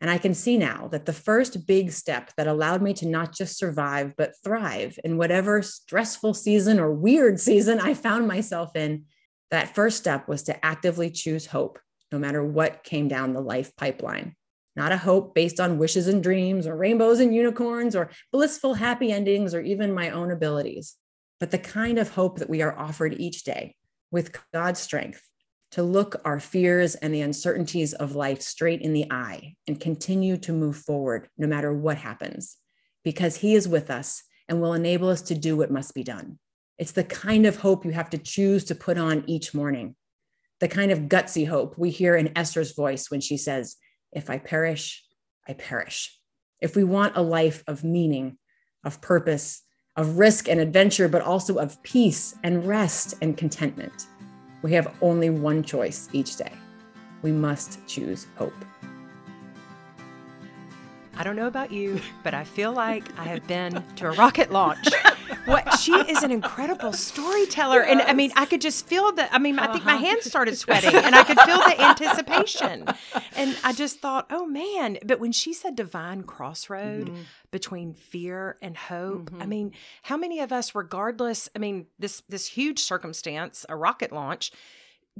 And 0.00 0.10
I 0.10 0.18
can 0.18 0.34
see 0.34 0.56
now 0.56 0.88
that 0.88 1.06
the 1.06 1.12
first 1.12 1.66
big 1.66 1.90
step 1.90 2.30
that 2.36 2.46
allowed 2.46 2.82
me 2.82 2.94
to 2.94 3.06
not 3.06 3.34
just 3.34 3.58
survive, 3.58 4.14
but 4.16 4.34
thrive 4.44 4.98
in 5.02 5.16
whatever 5.16 5.60
stressful 5.60 6.34
season 6.34 6.78
or 6.78 6.92
weird 6.92 7.40
season 7.48 7.80
I 7.80 7.94
found 7.94 8.28
myself 8.28 8.76
in, 8.76 9.06
that 9.50 9.74
first 9.74 9.96
step 9.96 10.28
was 10.28 10.42
to 10.44 10.64
actively 10.64 11.10
choose 11.10 11.46
hope, 11.46 11.78
no 12.12 12.18
matter 12.18 12.44
what 12.44 12.84
came 12.84 13.08
down 13.08 13.32
the 13.32 13.40
life 13.40 13.74
pipeline. 13.76 14.34
Not 14.76 14.92
a 14.92 14.96
hope 14.96 15.34
based 15.34 15.58
on 15.58 15.78
wishes 15.78 16.06
and 16.06 16.22
dreams 16.22 16.66
or 16.66 16.76
rainbows 16.76 17.18
and 17.20 17.34
unicorns 17.34 17.96
or 17.96 18.10
blissful 18.32 18.74
happy 18.74 19.10
endings 19.10 19.54
or 19.54 19.60
even 19.60 19.92
my 19.92 20.10
own 20.10 20.30
abilities, 20.30 20.94
but 21.40 21.50
the 21.50 21.58
kind 21.58 21.98
of 21.98 22.10
hope 22.10 22.38
that 22.38 22.50
we 22.50 22.62
are 22.62 22.78
offered 22.78 23.14
each 23.18 23.44
day 23.44 23.74
with 24.10 24.38
God's 24.52 24.80
strength 24.80 25.22
to 25.72 25.82
look 25.82 26.20
our 26.24 26.40
fears 26.40 26.94
and 26.94 27.12
the 27.12 27.20
uncertainties 27.20 27.92
of 27.92 28.14
life 28.16 28.40
straight 28.40 28.80
in 28.80 28.92
the 28.92 29.10
eye 29.10 29.54
and 29.66 29.80
continue 29.80 30.36
to 30.38 30.52
move 30.52 30.76
forward 30.76 31.28
no 31.36 31.46
matter 31.46 31.72
what 31.72 31.98
happens, 31.98 32.56
because 33.04 33.36
He 33.36 33.54
is 33.54 33.68
with 33.68 33.90
us 33.90 34.22
and 34.48 34.60
will 34.60 34.72
enable 34.74 35.08
us 35.08 35.22
to 35.22 35.34
do 35.34 35.56
what 35.56 35.70
must 35.70 35.94
be 35.94 36.02
done. 36.02 36.38
It's 36.78 36.92
the 36.92 37.04
kind 37.04 37.44
of 37.44 37.56
hope 37.56 37.84
you 37.84 37.90
have 37.90 38.10
to 38.10 38.18
choose 38.18 38.64
to 38.66 38.74
put 38.74 38.96
on 38.96 39.24
each 39.26 39.52
morning, 39.52 39.96
the 40.60 40.68
kind 40.68 40.90
of 40.90 41.00
gutsy 41.00 41.46
hope 41.46 41.78
we 41.78 41.90
hear 41.90 42.16
in 42.16 42.36
Esther's 42.36 42.72
voice 42.72 43.10
when 43.10 43.20
she 43.20 43.36
says, 43.36 43.76
If 44.12 44.30
I 44.30 44.38
perish, 44.38 45.04
I 45.46 45.52
perish. 45.52 46.16
If 46.60 46.74
we 46.74 46.84
want 46.84 47.16
a 47.16 47.22
life 47.22 47.62
of 47.66 47.84
meaning, 47.84 48.38
of 48.84 49.00
purpose, 49.00 49.62
of 49.96 50.18
risk 50.18 50.48
and 50.48 50.60
adventure, 50.60 51.08
but 51.08 51.22
also 51.22 51.56
of 51.56 51.82
peace 51.82 52.34
and 52.42 52.66
rest 52.66 53.14
and 53.20 53.36
contentment 53.36 54.06
we 54.62 54.72
have 54.72 54.92
only 55.00 55.30
one 55.30 55.62
choice 55.62 56.08
each 56.12 56.36
day. 56.36 56.52
We 57.22 57.32
must 57.32 57.86
choose 57.86 58.26
hope. 58.36 58.52
I 61.16 61.24
don't 61.24 61.36
know 61.36 61.48
about 61.48 61.72
you, 61.72 62.00
but 62.22 62.34
I 62.34 62.44
feel 62.44 62.72
like 62.72 63.04
I 63.18 63.24
have 63.24 63.46
been 63.46 63.82
to 63.96 64.06
a 64.06 64.12
rocket 64.12 64.52
launch. 64.52 64.88
what 65.48 65.78
she 65.78 65.92
is 65.92 66.22
an 66.22 66.30
incredible 66.30 66.92
storyteller, 66.92 67.80
yes. 67.80 67.90
and 67.90 68.02
I 68.02 68.12
mean, 68.12 68.30
I 68.36 68.44
could 68.44 68.60
just 68.60 68.86
feel 68.86 69.12
the. 69.12 69.32
I 69.34 69.38
mean, 69.38 69.58
uh-huh. 69.58 69.68
I 69.68 69.72
think 69.72 69.84
my 69.84 69.96
hands 69.96 70.24
started 70.24 70.56
sweating, 70.56 70.94
and 70.94 71.14
I 71.14 71.24
could 71.24 71.40
feel 71.40 71.58
the 71.58 71.80
anticipation. 71.80 72.84
And 73.36 73.56
I 73.64 73.72
just 73.72 74.00
thought, 74.00 74.26
oh 74.30 74.46
man! 74.46 74.98
But 75.04 75.20
when 75.20 75.32
she 75.32 75.52
said 75.52 75.74
divine 75.74 76.22
crossroad 76.22 77.06
mm-hmm. 77.08 77.22
between 77.50 77.94
fear 77.94 78.56
and 78.62 78.76
hope, 78.76 79.30
mm-hmm. 79.30 79.42
I 79.42 79.46
mean, 79.46 79.72
how 80.02 80.16
many 80.16 80.40
of 80.40 80.52
us, 80.52 80.74
regardless, 80.74 81.48
I 81.56 81.58
mean, 81.58 81.86
this 81.98 82.22
this 82.28 82.46
huge 82.46 82.80
circumstance, 82.80 83.64
a 83.68 83.76
rocket 83.76 84.12
launch, 84.12 84.52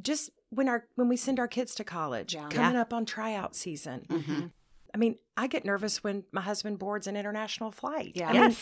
just 0.00 0.30
when 0.50 0.68
our 0.68 0.86
when 0.94 1.08
we 1.08 1.16
send 1.16 1.38
our 1.40 1.48
kids 1.48 1.74
to 1.76 1.84
college, 1.84 2.34
yeah. 2.34 2.48
coming 2.48 2.74
yeah. 2.74 2.82
up 2.82 2.92
on 2.92 3.04
tryout 3.04 3.54
season. 3.54 4.06
Mm-hmm. 4.08 4.46
I 4.94 4.96
mean, 4.96 5.16
I 5.36 5.46
get 5.46 5.64
nervous 5.64 6.02
when 6.02 6.24
my 6.32 6.40
husband 6.40 6.78
boards 6.78 7.06
an 7.06 7.16
international 7.16 7.70
flight. 7.70 8.12
Yeah. 8.14 8.30
I 8.30 8.32
yes. 8.32 8.48
Mean, 8.50 8.56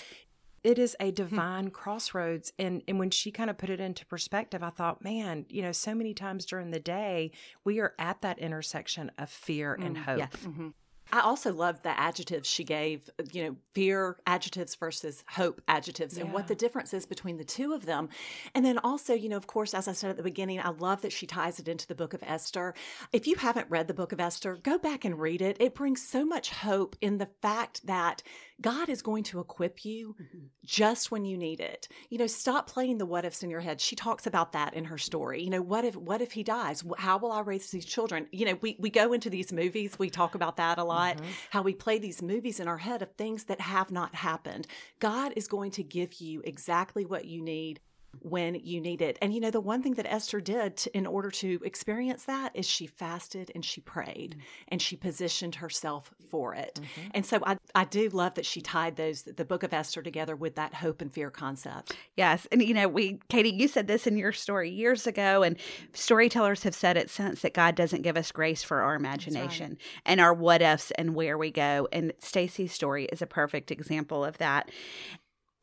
it 0.66 0.80
is 0.80 0.96
a 0.98 1.12
divine 1.12 1.70
crossroads. 1.70 2.52
And 2.58 2.82
and 2.88 2.98
when 2.98 3.10
she 3.10 3.30
kind 3.30 3.48
of 3.48 3.56
put 3.56 3.70
it 3.70 3.78
into 3.78 4.04
perspective, 4.04 4.64
I 4.64 4.70
thought, 4.70 5.02
man, 5.02 5.46
you 5.48 5.62
know, 5.62 5.70
so 5.70 5.94
many 5.94 6.12
times 6.12 6.44
during 6.44 6.72
the 6.72 6.80
day, 6.80 7.30
we 7.64 7.78
are 7.78 7.94
at 8.00 8.20
that 8.22 8.40
intersection 8.40 9.12
of 9.16 9.30
fear 9.30 9.78
mm, 9.80 9.86
and 9.86 9.96
hope. 9.96 10.18
Yes. 10.18 10.32
Mm-hmm. 10.44 10.68
I 11.12 11.20
also 11.20 11.52
loved 11.52 11.84
the 11.84 11.98
adjectives 11.98 12.48
she 12.48 12.64
gave, 12.64 13.08
you 13.32 13.44
know, 13.44 13.56
fear 13.72 14.16
adjectives 14.26 14.74
versus 14.74 15.22
hope 15.28 15.60
adjectives 15.68 16.16
yeah. 16.16 16.24
and 16.24 16.32
what 16.32 16.48
the 16.48 16.56
difference 16.56 16.92
is 16.92 17.06
between 17.06 17.36
the 17.36 17.44
two 17.44 17.72
of 17.72 17.86
them. 17.86 18.08
And 18.54 18.64
then 18.64 18.78
also, 18.78 19.14
you 19.14 19.28
know, 19.28 19.36
of 19.36 19.46
course, 19.46 19.72
as 19.72 19.86
I 19.86 19.92
said 19.92 20.10
at 20.10 20.16
the 20.16 20.24
beginning, 20.24 20.58
I 20.58 20.70
love 20.70 21.02
that 21.02 21.12
she 21.12 21.26
ties 21.26 21.60
it 21.60 21.68
into 21.68 21.86
the 21.86 21.94
book 21.94 22.12
of 22.12 22.24
Esther. 22.24 22.74
If 23.12 23.28
you 23.28 23.36
haven't 23.36 23.70
read 23.70 23.86
the 23.86 23.94
book 23.94 24.10
of 24.10 24.20
Esther, 24.20 24.56
go 24.56 24.78
back 24.78 25.04
and 25.04 25.18
read 25.20 25.42
it. 25.42 25.58
It 25.60 25.74
brings 25.74 26.02
so 26.02 26.24
much 26.24 26.50
hope 26.50 26.96
in 27.00 27.18
the 27.18 27.28
fact 27.40 27.86
that 27.86 28.24
God 28.60 28.88
is 28.88 29.02
going 29.02 29.22
to 29.24 29.40
equip 29.40 29.84
you 29.84 30.14
mm-hmm. 30.20 30.46
just 30.64 31.10
when 31.10 31.24
you 31.24 31.36
need 31.36 31.60
it. 31.60 31.88
You 32.08 32.18
know, 32.18 32.26
stop 32.26 32.68
playing 32.68 32.98
the 32.98 33.06
what 33.06 33.24
ifs 33.24 33.42
in 33.42 33.50
your 33.50 33.60
head. 33.60 33.80
She 33.80 33.96
talks 33.96 34.26
about 34.26 34.52
that 34.52 34.74
in 34.74 34.84
her 34.86 34.98
story. 34.98 35.42
You 35.42 35.50
know, 35.50 35.62
what 35.62 35.84
if 35.84 35.94
what 35.94 36.22
if 36.22 36.32
he 36.32 36.42
dies? 36.42 36.82
How 36.98 37.18
will 37.18 37.32
I 37.32 37.40
raise 37.40 37.70
these 37.70 37.84
children? 37.84 38.26
You 38.32 38.46
know, 38.46 38.58
we 38.60 38.76
we 38.78 38.90
go 38.90 39.12
into 39.12 39.28
these 39.28 39.52
movies, 39.52 39.98
we 39.98 40.08
talk 40.08 40.34
about 40.34 40.56
that 40.56 40.78
a 40.78 40.84
lot, 40.84 41.16
mm-hmm. 41.16 41.30
how 41.50 41.62
we 41.62 41.74
play 41.74 41.98
these 41.98 42.22
movies 42.22 42.60
in 42.60 42.68
our 42.68 42.78
head 42.78 43.02
of 43.02 43.12
things 43.12 43.44
that 43.44 43.60
have 43.60 43.90
not 43.90 44.14
happened. 44.14 44.66
God 45.00 45.32
is 45.36 45.48
going 45.48 45.70
to 45.72 45.82
give 45.82 46.14
you 46.14 46.40
exactly 46.44 47.04
what 47.04 47.26
you 47.26 47.42
need 47.42 47.80
when 48.20 48.54
you 48.56 48.80
need 48.80 49.02
it. 49.02 49.18
And 49.22 49.32
you 49.32 49.40
know, 49.40 49.50
the 49.50 49.60
one 49.60 49.82
thing 49.82 49.94
that 49.94 50.06
Esther 50.06 50.40
did 50.40 50.76
to, 50.78 50.96
in 50.96 51.06
order 51.06 51.30
to 51.30 51.60
experience 51.64 52.24
that 52.24 52.52
is 52.54 52.66
she 52.66 52.86
fasted 52.86 53.52
and 53.54 53.64
she 53.64 53.80
prayed 53.80 54.32
mm-hmm. 54.32 54.40
and 54.68 54.82
she 54.82 54.96
positioned 54.96 55.56
herself 55.56 56.10
for 56.30 56.54
it. 56.54 56.80
Mm-hmm. 56.82 57.10
And 57.14 57.26
so 57.26 57.40
I, 57.46 57.56
I 57.74 57.84
do 57.84 58.08
love 58.08 58.34
that 58.34 58.46
she 58.46 58.60
tied 58.60 58.96
those, 58.96 59.22
the 59.22 59.44
book 59.44 59.62
of 59.62 59.72
Esther 59.72 60.02
together 60.02 60.34
with 60.34 60.56
that 60.56 60.74
hope 60.74 61.00
and 61.00 61.12
fear 61.12 61.30
concept. 61.30 61.96
Yes. 62.16 62.46
And 62.50 62.62
you 62.62 62.74
know, 62.74 62.88
we, 62.88 63.20
Katie, 63.28 63.50
you 63.50 63.68
said 63.68 63.86
this 63.86 64.06
in 64.06 64.16
your 64.16 64.32
story 64.32 64.70
years 64.70 65.06
ago, 65.06 65.42
and 65.42 65.56
storytellers 65.92 66.62
have 66.64 66.74
said 66.74 66.96
it 66.96 67.10
since 67.10 67.42
that 67.42 67.54
God 67.54 67.74
doesn't 67.74 68.02
give 68.02 68.16
us 68.16 68.32
grace 68.32 68.62
for 68.62 68.80
our 68.82 68.94
imagination 68.94 69.70
right. 69.70 70.02
and 70.04 70.20
our 70.20 70.34
what 70.34 70.62
ifs 70.62 70.90
and 70.92 71.14
where 71.14 71.38
we 71.38 71.50
go. 71.50 71.88
And 71.92 72.12
Stacy's 72.18 72.72
story 72.72 73.06
is 73.06 73.22
a 73.22 73.26
perfect 73.26 73.70
example 73.70 74.24
of 74.24 74.38
that. 74.38 74.70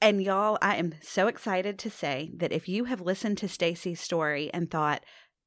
And 0.04 0.22
y'all, 0.22 0.58
I 0.62 0.76
am 0.76 0.96
so 1.00 1.28
excited 1.28 1.80
to 1.80 1.90
say 1.90 2.30
that 2.36 2.52
if 2.52 2.68
you 2.68 2.84
have 2.84 3.00
listened 3.00 3.38
to 3.38 3.48
Stacy's 3.48 4.02
story 4.02 4.52
and 4.54 4.70
thought, 4.70 5.02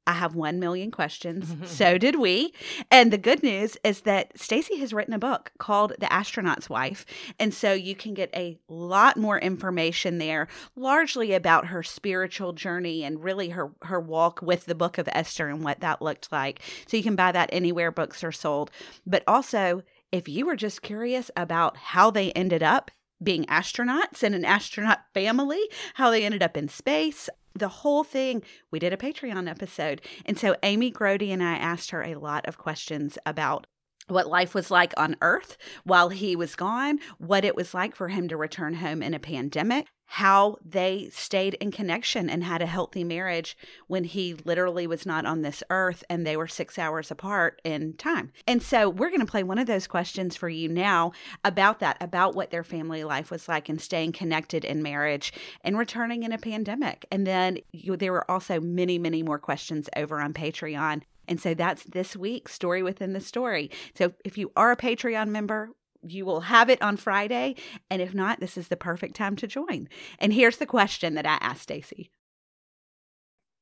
I 0.07 0.15
have 0.15 0.35
1 0.35 0.59
million 0.59 0.91
questions. 0.91 1.55
so 1.71 1.99
did 1.99 2.19
we. 2.19 2.55
And 2.91 3.13
the 3.13 3.19
good 3.19 3.43
news 3.43 3.77
is 3.85 4.01
that 4.03 4.33
Stacy 4.41 4.79
has 4.79 4.95
written 4.95 5.13
a 5.13 5.19
book 5.19 5.53
called 5.59 5.93
The 5.99 6.11
Astronaut's 6.11 6.71
Wife. 6.71 7.05
And 7.39 7.53
so 7.53 7.75
you 7.75 7.95
can 7.95 8.15
get 8.15 8.31
a 8.35 8.59
lot 8.67 9.19
more 9.19 9.39
information 9.39 10.17
there, 10.17 10.49
largely 10.75 11.35
about 11.35 11.67
her 11.67 11.83
spiritual 11.83 12.55
journey 12.55 13.05
and 13.05 13.23
really 13.23 13.51
her, 13.51 13.73
her 13.83 14.01
walk 14.01 14.41
with 14.41 14.65
the 14.65 14.75
book 14.75 14.97
of 14.97 15.07
Esther 15.13 15.49
and 15.49 15.63
what 15.63 15.81
that 15.81 16.01
looked 16.01 16.33
like. 16.33 16.63
So 16.87 16.97
you 16.97 17.03
can 17.03 17.15
buy 17.15 17.31
that 17.33 17.51
anywhere 17.53 17.93
books 17.93 18.25
are 18.25 18.33
sold. 18.33 18.71
But 19.07 19.23
also, 19.27 19.83
if 20.13 20.31
you 20.31 20.47
were 20.47 20.57
just 20.57 20.81
curious 20.81 21.31
about 21.37 21.77
how 21.77 22.11
they 22.11 22.33
ended 22.33 22.63
up 22.63 22.91
being 23.23 23.45
astronauts 23.47 24.23
and 24.23 24.35
an 24.35 24.45
astronaut 24.45 25.01
family, 25.15 25.63
how 25.95 26.11
they 26.11 26.25
ended 26.25 26.43
up 26.43 26.57
in 26.57 26.69
space. 26.69 27.29
The 27.55 27.69
whole 27.69 28.05
thing, 28.05 28.43
we 28.71 28.79
did 28.79 28.93
a 28.93 28.99
Patreon 28.99 29.49
episode. 29.49 30.03
And 30.27 30.39
so 30.39 30.57
Amy 30.63 30.93
Grody 30.93 31.31
and 31.31 31.43
I 31.43 31.55
asked 31.55 31.91
her 31.91 32.03
a 32.03 32.17
lot 32.17 32.47
of 32.47 32.59
questions 32.59 33.17
about 33.25 33.67
what 34.09 34.29
life 34.29 34.55
was 34.55 34.71
like 34.71 34.95
on 34.97 35.17
Earth 35.21 35.57
while 35.85 36.11
he 36.11 36.37
was 36.37 36.55
gone, 36.55 36.99
what 37.19 37.45
it 37.45 37.57
was 37.57 37.75
like 37.75 37.97
for 37.97 38.09
him 38.09 38.29
to 38.29 38.37
return 38.37 38.75
home 38.75 39.03
in 39.03 39.15
a 39.15 39.19
pandemic, 39.19 39.87
how 40.07 40.57
they 40.65 41.09
stayed 41.13 41.55
in 41.55 41.73
connection 41.73 42.31
and 42.31 42.45
had 42.45 42.63
a 42.63 42.67
healthy 42.67 43.03
marriage 43.03 43.57
when 43.89 44.05
he 44.05 44.35
literally 44.45 44.87
was 44.87 45.05
not 45.05 45.27
on 45.27 45.43
this 45.43 45.63
earth 45.69 46.05
and 46.09 46.25
they 46.25 46.37
were 46.37 46.47
six 46.47 46.79
hours 46.79 47.11
apart 47.11 47.61
in 47.65 47.93
time. 47.95 48.31
And 48.47 48.63
so 48.63 48.89
we're 48.89 49.11
going 49.11 49.21
to 49.21 49.27
play 49.27 49.43
one 49.43 49.59
of 49.59 49.67
those 49.67 49.89
questions 49.89 50.37
for 50.37 50.49
you 50.49 50.69
now 50.69 51.13
about 51.45 51.81
that, 51.81 51.97
about 52.01 52.37
what 52.37 52.51
their 52.51 52.65
family 52.65 53.03
life 53.03 53.31
was 53.31 53.49
like 53.49 53.69
and 53.69 53.81
staying 53.81 54.13
connected 54.13 54.65
in 54.65 54.83
marriage 54.83 55.33
and 55.63 55.77
returning 55.77 56.23
in 56.23 56.33
a 56.33 56.39
pandemic. 56.39 57.05
And 57.11 57.27
then 57.27 57.59
you, 57.73 57.97
there 57.97 58.13
were 58.13 58.31
also 58.31 58.61
many, 58.61 58.99
many 58.99 59.25
more 59.25 59.41
questions 59.41 59.89
over 59.97 60.21
on 60.21 60.33
Patreon. 60.33 61.03
And 61.29 61.41
so 61.41 61.55
that's 61.55 61.85
this 61.85 62.17
week's 62.17 62.53
story 62.53 62.83
within 62.83 63.13
the 63.13 63.21
story. 63.21 63.71
So 63.95 64.13
if 64.25 64.39
you 64.39 64.53
are 64.57 64.73
a 64.73 64.77
Patreon 64.77 65.29
member, 65.29 65.71
you 66.03 66.25
will 66.25 66.43
have 66.43 66.71
it 66.71 66.81
on 66.83 66.97
Friday. 66.97 67.57
And 67.91 68.01
if 68.01 68.15
not, 68.15 68.41
this 68.41 68.57
is 68.57 68.69
the 68.69 68.77
perfect 68.77 69.17
time 69.17 69.37
to 69.37 69.47
join. 69.47 69.89
And 70.19 70.33
here's 70.33 70.59
the 70.59 70.67
question 70.67 71.15
that 71.15 71.27
I 71.27 71.39
asked 71.41 71.63
Stacy. 71.63 72.11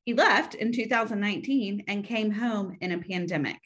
He 0.05 0.13
left 0.13 0.53
in 0.53 0.71
2019 0.71 1.85
and 1.87 2.05
came 2.05 2.31
home 2.31 2.77
in 2.79 2.91
a 2.91 2.99
pandemic. 2.99 3.57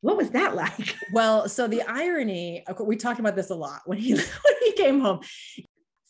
What 0.00 0.16
was 0.16 0.30
that 0.30 0.54
like? 0.56 0.96
Well, 1.12 1.48
so 1.48 1.68
the 1.68 1.82
irony, 1.82 2.64
we 2.80 2.96
talked 2.96 3.20
about 3.20 3.36
this 3.36 3.50
a 3.50 3.54
lot 3.54 3.82
when 3.84 3.98
he 3.98 4.14
when 4.14 4.54
he 4.64 4.72
came 4.72 5.00
home. 5.00 5.20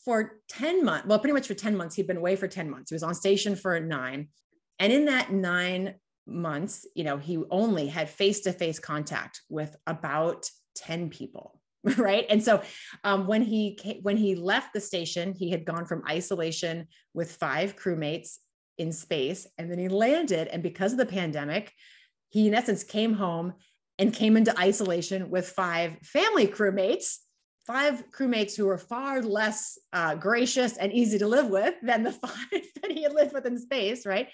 For 0.04 0.40
10 0.50 0.84
months, 0.84 1.06
well, 1.06 1.18
pretty 1.18 1.32
much 1.32 1.46
for 1.46 1.54
10 1.54 1.78
months, 1.78 1.94
he'd 1.94 2.06
been 2.06 2.18
away 2.18 2.36
for 2.36 2.46
10 2.46 2.68
months. 2.68 2.90
He 2.90 2.94
was 2.94 3.02
on 3.02 3.14
station 3.14 3.56
for 3.56 3.80
nine. 3.80 4.28
And 4.78 4.92
in 4.92 5.06
that 5.06 5.32
nine 5.32 5.94
months, 6.26 6.86
you 6.94 7.04
know, 7.04 7.18
he 7.18 7.42
only 7.50 7.86
had 7.86 8.08
face 8.08 8.40
to 8.40 8.52
face 8.52 8.78
contact 8.78 9.42
with 9.48 9.76
about 9.86 10.48
10 10.76 11.10
people. 11.10 11.60
Right. 11.98 12.24
And 12.30 12.42
so 12.42 12.62
um, 13.04 13.26
when 13.26 13.42
he 13.42 13.74
came, 13.74 13.98
when 14.00 14.16
he 14.16 14.36
left 14.36 14.72
the 14.72 14.80
station, 14.80 15.34
he 15.34 15.50
had 15.50 15.66
gone 15.66 15.84
from 15.84 16.02
isolation 16.08 16.88
with 17.12 17.36
five 17.36 17.76
crewmates 17.76 18.38
in 18.78 18.90
space. 18.90 19.46
And 19.58 19.70
then 19.70 19.78
he 19.78 19.88
landed. 19.88 20.48
And 20.48 20.62
because 20.62 20.92
of 20.92 20.98
the 20.98 21.04
pandemic, 21.04 21.70
he 22.30 22.48
in 22.48 22.54
essence 22.54 22.84
came 22.84 23.12
home 23.12 23.52
and 23.98 24.14
came 24.14 24.38
into 24.38 24.58
isolation 24.58 25.28
with 25.28 25.50
five 25.50 25.98
family 26.02 26.46
crewmates 26.46 27.18
five 27.66 28.04
crewmates 28.10 28.54
who 28.56 28.66
were 28.66 28.76
far 28.76 29.22
less 29.22 29.78
uh, 29.92 30.14
gracious 30.14 30.76
and 30.76 30.92
easy 30.92 31.18
to 31.18 31.26
live 31.26 31.48
with 31.48 31.74
than 31.82 32.02
the 32.02 32.12
five 32.26 32.62
that 32.82 32.90
he 32.90 33.02
had 33.02 33.14
lived 33.14 33.32
with 33.32 33.46
in 33.46 33.58
space, 33.58 34.04
right? 34.04 34.28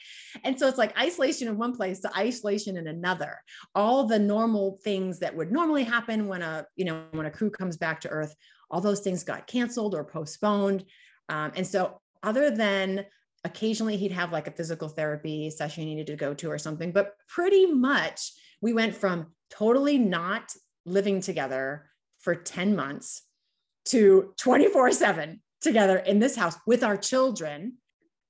And 0.45 0.59
so 0.59 0.67
it's 0.67 0.79
like 0.79 0.99
isolation 0.99 1.49
in 1.49 1.57
one 1.57 1.75
place 1.75 2.01
to 2.01 2.17
isolation 2.17 2.77
in 2.77 2.89
another. 2.89 3.39
All 3.75 4.05
the 4.05 4.19
normal 4.19 4.79
things 4.83 5.21
that 5.21 5.37
would 5.37 5.53
normally 5.53 5.85
happen 5.85 6.27
when 6.27 6.43
a 6.43 6.67
you 6.77 6.85
know 6.85 7.05
when 7.13 7.27
a 7.27 7.31
crew 7.31 7.51
comes 7.51 7.77
back 7.77 8.01
to 8.03 8.09
Earth, 8.09 8.35
all 8.71 8.81
those 8.81 9.01
things 9.01 9.23
got 9.23 9.47
canceled 9.47 9.95
or 9.95 10.05
postponed. 10.05 10.85
Um, 11.29 11.53
and 11.55 11.67
so 11.67 12.01
other 12.23 12.51
than 12.51 13.07
occasionally 13.45 13.97
he'd 13.97 14.13
have 14.13 14.33
like 14.33 14.49
a 14.49 14.53
physical 14.53 14.89
therapy 14.89 15.49
session 15.51 15.85
he 15.85 15.95
needed 15.95 16.07
to 16.09 16.17
go 16.17 16.35
to 16.35 16.51
or 16.51 16.59
something, 16.59 16.93
but 16.93 17.15
pretty 17.29 17.67
much 17.67 18.33
we 18.61 18.73
went 18.73 18.95
from 18.95 19.29
totally 19.51 19.99
not 19.99 20.53
living 20.85 21.21
together 21.21 21.90
for 22.21 22.35
10 22.35 22.77
months 22.77 23.23
to 23.87 24.33
24 24.39 24.93
7 24.93 25.41
together 25.61 25.99
in 25.99 26.19
this 26.19 26.37
house 26.37 26.57
with 26.67 26.85
our 26.85 26.97
children 26.97 27.75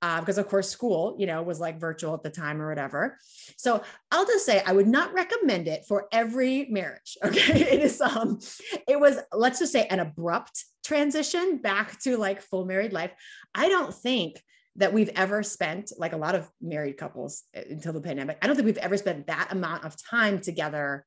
uh, 0.01 0.19
because 0.19 0.37
of 0.37 0.47
course 0.47 0.69
school 0.69 1.15
you 1.19 1.27
know 1.27 1.43
was 1.43 1.59
like 1.59 1.79
virtual 1.79 2.13
at 2.13 2.23
the 2.23 2.29
time 2.29 2.61
or 2.61 2.67
whatever. 2.67 3.17
So 3.57 3.83
i'll 4.11 4.25
just 4.25 4.45
say 4.45 4.63
i 4.65 4.71
would 4.71 4.87
not 4.87 5.13
recommend 5.13 5.67
it 5.67 5.85
for 5.87 6.07
every 6.11 6.65
marriage 6.69 7.17
okay? 7.23 7.61
It 7.73 7.81
is 7.81 8.01
um 8.01 8.39
it 8.87 8.99
was 8.99 9.19
let's 9.31 9.59
just 9.59 9.71
say 9.71 9.85
an 9.87 9.99
abrupt 9.99 10.65
transition 10.83 11.57
back 11.57 11.99
to 12.01 12.17
like 12.17 12.41
full 12.41 12.65
married 12.65 12.93
life. 12.93 13.11
I 13.53 13.69
don't 13.69 13.93
think 13.93 14.41
that 14.77 14.93
we've 14.93 15.09
ever 15.15 15.43
spent 15.43 15.91
like 15.97 16.13
a 16.13 16.17
lot 16.17 16.35
of 16.35 16.49
married 16.61 16.97
couples 16.97 17.43
uh, 17.55 17.61
until 17.69 17.93
the 17.93 18.01
pandemic 18.01 18.37
i 18.41 18.47
don't 18.47 18.55
think 18.55 18.65
we've 18.65 18.77
ever 18.77 18.97
spent 18.97 19.27
that 19.27 19.49
amount 19.51 19.83
of 19.83 19.95
time 20.01 20.39
together 20.39 21.05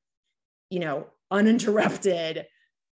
you 0.70 0.81
know 0.81 1.07
uninterrupted 1.31 2.47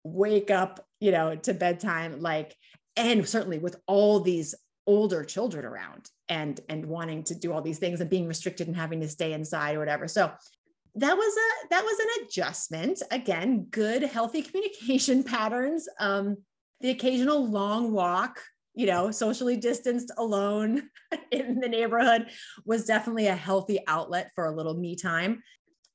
wake 0.04 0.52
up, 0.52 0.86
you 1.00 1.12
know, 1.12 1.36
to 1.36 1.54
bedtime, 1.54 2.22
like, 2.22 2.56
and 2.96 3.28
certainly 3.28 3.60
with 3.60 3.76
all 3.88 4.20
these 4.20 4.56
older 4.88 5.24
children 5.24 5.64
around 5.64 6.10
and 6.28 6.60
and 6.68 6.86
wanting 6.86 7.24
to 7.24 7.36
do 7.36 7.54
all 7.54 7.62
these 7.62 7.78
things 7.78 8.02
and 8.02 8.10
being 8.10 8.28
restricted 8.28 8.68
and 8.68 8.76
having 8.76 9.00
to 9.00 9.08
stay 9.08 9.34
inside 9.34 9.76
or 9.76 9.80
whatever. 9.80 10.08
So 10.08 10.32
that 10.96 11.16
was 11.16 11.38
a 11.38 11.68
that 11.70 11.84
was 11.84 12.00
an 12.00 12.26
adjustment. 12.26 13.02
Again, 13.12 13.68
good 13.70 14.04
healthy 14.04 14.42
communication 14.42 15.24
patterns. 15.24 15.88
Um, 16.00 16.38
the 16.82 16.90
occasional 16.90 17.48
long 17.48 17.92
walk, 17.92 18.40
you 18.74 18.88
know, 18.88 19.12
socially 19.12 19.56
distanced 19.56 20.12
alone 20.18 20.90
in 21.32 21.60
the 21.60 21.70
neighborhood 21.70 22.28
was 22.66 22.86
definitely 22.86 23.28
a 23.28 23.36
healthy 23.36 23.80
outlet 23.88 24.32
for 24.36 24.46
a 24.46 24.56
little 24.56 24.74
me 24.74 24.96
time 24.96 25.44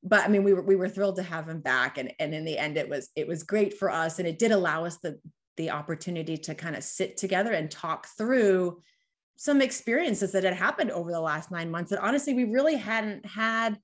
but 0.07 0.25
I 0.25 0.29
mean, 0.29 0.45
we 0.45 0.55
were 0.55 0.63
we 0.63 0.77
were 0.77 0.89
thrilled 0.89 1.17
to 1.17 1.23
have 1.25 1.49
him 1.49 1.61
back, 1.61 1.99
and 1.99 2.13
and 2.21 2.33
in 2.33 2.45
the 2.45 2.59
end, 2.59 2.77
it 2.77 2.89
was 2.89 3.11
it 3.17 3.27
was 3.27 3.43
great 3.43 3.75
for 3.75 3.91
us, 3.91 4.19
and 4.19 4.29
it 4.29 4.39
did 4.39 4.53
allow 4.53 4.85
us 4.85 4.99
the 4.99 5.19
the 5.57 5.71
opportunity 5.71 6.37
to 6.37 6.55
kind 6.55 6.77
of 6.77 6.85
sit 6.85 7.17
together 7.17 7.53
and 7.53 7.71
talk 7.71 8.07
through 8.17 8.81
some 9.37 9.61
experiences 9.61 10.33
that 10.33 10.45
had 10.45 10.55
happened 10.55 10.91
over 10.93 11.11
the 11.11 11.21
last 11.21 11.51
nine 11.51 11.71
months 11.71 11.91
that 11.91 12.03
honestly 12.03 12.35
we 12.35 12.45
really 12.45 12.77
hadn't 12.77 13.27
had 13.27 13.79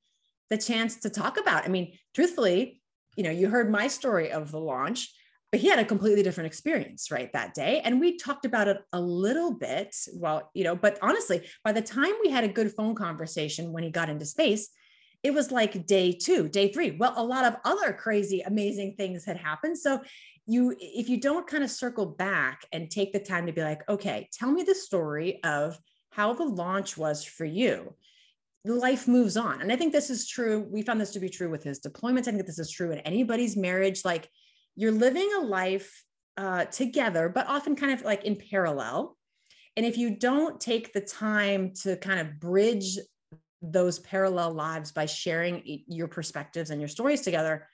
the 0.49 0.57
chance 0.57 1.01
to 1.01 1.11
talk 1.11 1.39
about. 1.41 1.65
I 1.65 1.69
mean, 1.69 1.97
truthfully, 2.15 2.81
you 3.17 3.25
know, 3.25 3.31
you 3.31 3.49
heard 3.49 3.71
my 3.71 3.89
story 3.89 4.31
of 4.31 4.51
the 4.51 4.61
launch, 4.61 5.13
but 5.51 5.61
he 5.61 5.69
had 5.69 5.79
a 5.79 5.85
completely 5.85 6.23
different 6.23 6.47
experience 6.47 7.11
right 7.11 7.33
that 7.33 7.55
day, 7.55 7.81
and 7.81 7.99
we 7.99 8.17
talked 8.17 8.45
about 8.45 8.69
it 8.69 8.79
a 8.93 9.01
little 9.01 9.53
bit. 9.53 9.97
Well, 10.15 10.51
you 10.55 10.63
know, 10.63 10.77
but 10.77 10.99
honestly, 11.03 11.49
by 11.65 11.73
the 11.73 11.83
time 11.83 12.13
we 12.23 12.31
had 12.31 12.45
a 12.45 12.49
good 12.49 12.73
phone 12.73 12.95
conversation 12.95 13.73
when 13.73 13.83
he 13.83 13.91
got 13.91 14.09
into 14.09 14.25
space 14.25 14.69
it 15.23 15.33
was 15.33 15.51
like 15.51 15.87
day 15.87 16.13
two, 16.13 16.49
day 16.49 16.73
three. 16.73 16.93
Well, 16.93 17.15
a 17.17 17.23
lot 17.23 17.45
of 17.45 17.57
other 17.65 17.93
crazy, 17.93 18.41
amazing 18.41 18.95
things 18.97 19.25
had 19.25 19.37
happened. 19.37 19.79
So 19.79 20.01
you 20.47 20.75
if 20.79 21.09
you 21.09 21.21
don't 21.21 21.47
kind 21.47 21.63
of 21.63 21.71
circle 21.71 22.07
back 22.07 22.67
and 22.73 22.91
take 22.91 23.13
the 23.13 23.21
time 23.21 23.47
to 23.47 23.53
be 23.53 23.63
like 23.63 23.89
okay 23.89 24.29
tell 24.33 24.51
me 24.51 24.65
the 24.65 24.75
story 24.75 25.41
of 25.45 25.79
how 26.11 26.33
the 26.33 26.43
launch 26.43 26.97
was 26.97 27.23
for 27.23 27.45
you 27.45 27.95
life 28.65 29.07
moves 29.07 29.37
on 29.37 29.63
and 29.63 29.71
i 29.71 29.77
think 29.77 29.93
this 29.93 30.11
is 30.11 30.27
true 30.27 30.67
we 30.69 30.83
found 30.83 31.01
this 31.01 31.13
to 31.13 31.21
be 31.21 31.29
true 31.29 31.49
with 31.49 31.63
his 31.63 31.79
deployments 31.79 32.27
i 32.27 32.33
think 32.33 32.45
this 32.45 32.59
is 32.59 32.73
true 32.73 32.91
in 32.91 32.99
anybody's 32.99 33.57
marriage 33.57 34.05
like 34.05 34.29
you're 34.75 34.91
living 34.91 35.31
a 35.39 35.41
life 35.43 36.03
uh, 36.37 36.65
together, 36.67 37.29
but 37.29 37.47
often 37.49 37.77
kind 37.77 37.93
of 37.93 38.03
like 38.03 38.25
in 38.25 38.37
parallel. 38.37 39.17
And 39.77 39.87
if 39.87 39.97
you 39.97 40.17
don't 40.17 40.61
take 40.61 40.93
the 40.93 41.01
time 41.01 41.73
to 41.83 41.97
kind 41.97 42.21
of 42.21 42.39
bridge 42.41 42.99
those 43.62 44.01
parallel 44.01 44.53
lives 44.53 44.92
by 44.92 45.07
sharing 45.07 45.62
your 45.87 46.09
perspectives 46.09 46.70
and 46.70 46.81
your 46.81 46.88
stories 46.88 47.20
together, 47.20 47.68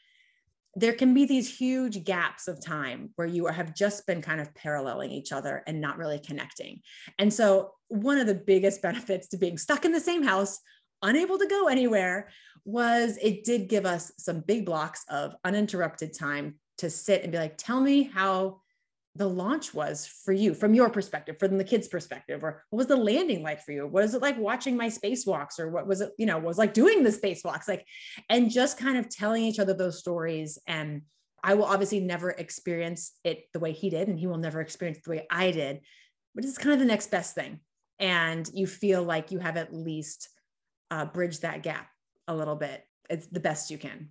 there 0.76 0.92
can 0.92 1.14
be 1.14 1.24
these 1.24 1.58
huge 1.58 2.04
gaps 2.04 2.46
of 2.46 2.64
time 2.64 3.10
where 3.16 3.26
you 3.26 3.46
have 3.46 3.74
just 3.74 4.06
been 4.06 4.22
kind 4.22 4.40
of 4.40 4.54
paralleling 4.54 5.10
each 5.10 5.32
other 5.32 5.62
and 5.66 5.80
not 5.80 5.98
really 5.98 6.18
connecting. 6.18 6.80
And 7.18 7.32
so, 7.32 7.72
one 7.88 8.18
of 8.18 8.26
the 8.26 8.34
biggest 8.34 8.82
benefits 8.88 9.28
to 9.28 9.38
being 9.38 9.58
stuck 9.58 9.84
in 9.84 9.92
the 9.92 10.00
same 10.00 10.22
house, 10.22 10.60
unable 11.02 11.38
to 11.38 11.46
go 11.46 11.68
anywhere, 11.68 12.28
was 12.64 13.18
it 13.22 13.44
did 13.44 13.68
give 13.68 13.86
us 13.86 14.12
some 14.18 14.40
big 14.40 14.66
blocks 14.66 15.04
of 15.08 15.34
uninterrupted 15.44 16.12
time 16.12 16.56
to 16.78 16.90
sit 16.90 17.22
and 17.22 17.32
be 17.32 17.38
like, 17.38 17.56
tell 17.56 17.80
me 17.80 18.02
how 18.02 18.60
the 19.18 19.28
launch 19.28 19.74
was 19.74 20.06
for 20.06 20.32
you 20.32 20.54
from 20.54 20.74
your 20.74 20.88
perspective 20.88 21.38
from 21.38 21.58
the 21.58 21.64
kids 21.64 21.88
perspective 21.88 22.42
or 22.42 22.62
what 22.70 22.78
was 22.78 22.86
the 22.86 22.96
landing 22.96 23.42
like 23.42 23.62
for 23.62 23.72
you? 23.72 23.86
What 23.86 24.04
is 24.04 24.14
it 24.14 24.22
like 24.22 24.38
watching 24.38 24.76
my 24.76 24.86
spacewalks 24.86 25.58
or 25.58 25.68
what 25.68 25.86
was 25.86 26.00
it 26.00 26.12
you 26.18 26.26
know 26.26 26.38
was 26.38 26.58
like 26.58 26.72
doing 26.72 27.02
the 27.02 27.10
spacewalks? 27.10 27.68
Like 27.68 27.84
and 28.30 28.50
just 28.50 28.78
kind 28.78 28.96
of 28.96 29.08
telling 29.08 29.44
each 29.44 29.58
other 29.58 29.74
those 29.74 29.98
stories 29.98 30.58
and 30.66 31.02
i 31.44 31.54
will 31.54 31.64
obviously 31.64 32.00
never 32.00 32.30
experience 32.30 33.12
it 33.22 33.44
the 33.52 33.60
way 33.60 33.70
he 33.70 33.90
did 33.90 34.08
and 34.08 34.18
he 34.18 34.26
will 34.26 34.38
never 34.38 34.60
experience 34.60 34.98
the 35.04 35.10
way 35.10 35.26
i 35.30 35.52
did 35.52 35.80
but 36.38 36.44
it's 36.44 36.56
kind 36.56 36.72
of 36.72 36.78
the 36.78 36.84
next 36.84 37.10
best 37.10 37.34
thing. 37.34 37.58
And 37.98 38.48
you 38.54 38.68
feel 38.68 39.02
like 39.02 39.32
you 39.32 39.40
have 39.40 39.56
at 39.56 39.74
least 39.74 40.28
uh, 40.88 41.04
bridged 41.04 41.42
that 41.42 41.64
gap 41.64 41.88
a 42.28 42.34
little 42.36 42.54
bit. 42.54 42.84
It's 43.10 43.26
the 43.26 43.40
best 43.40 43.72
you 43.72 43.76
can 43.78 44.10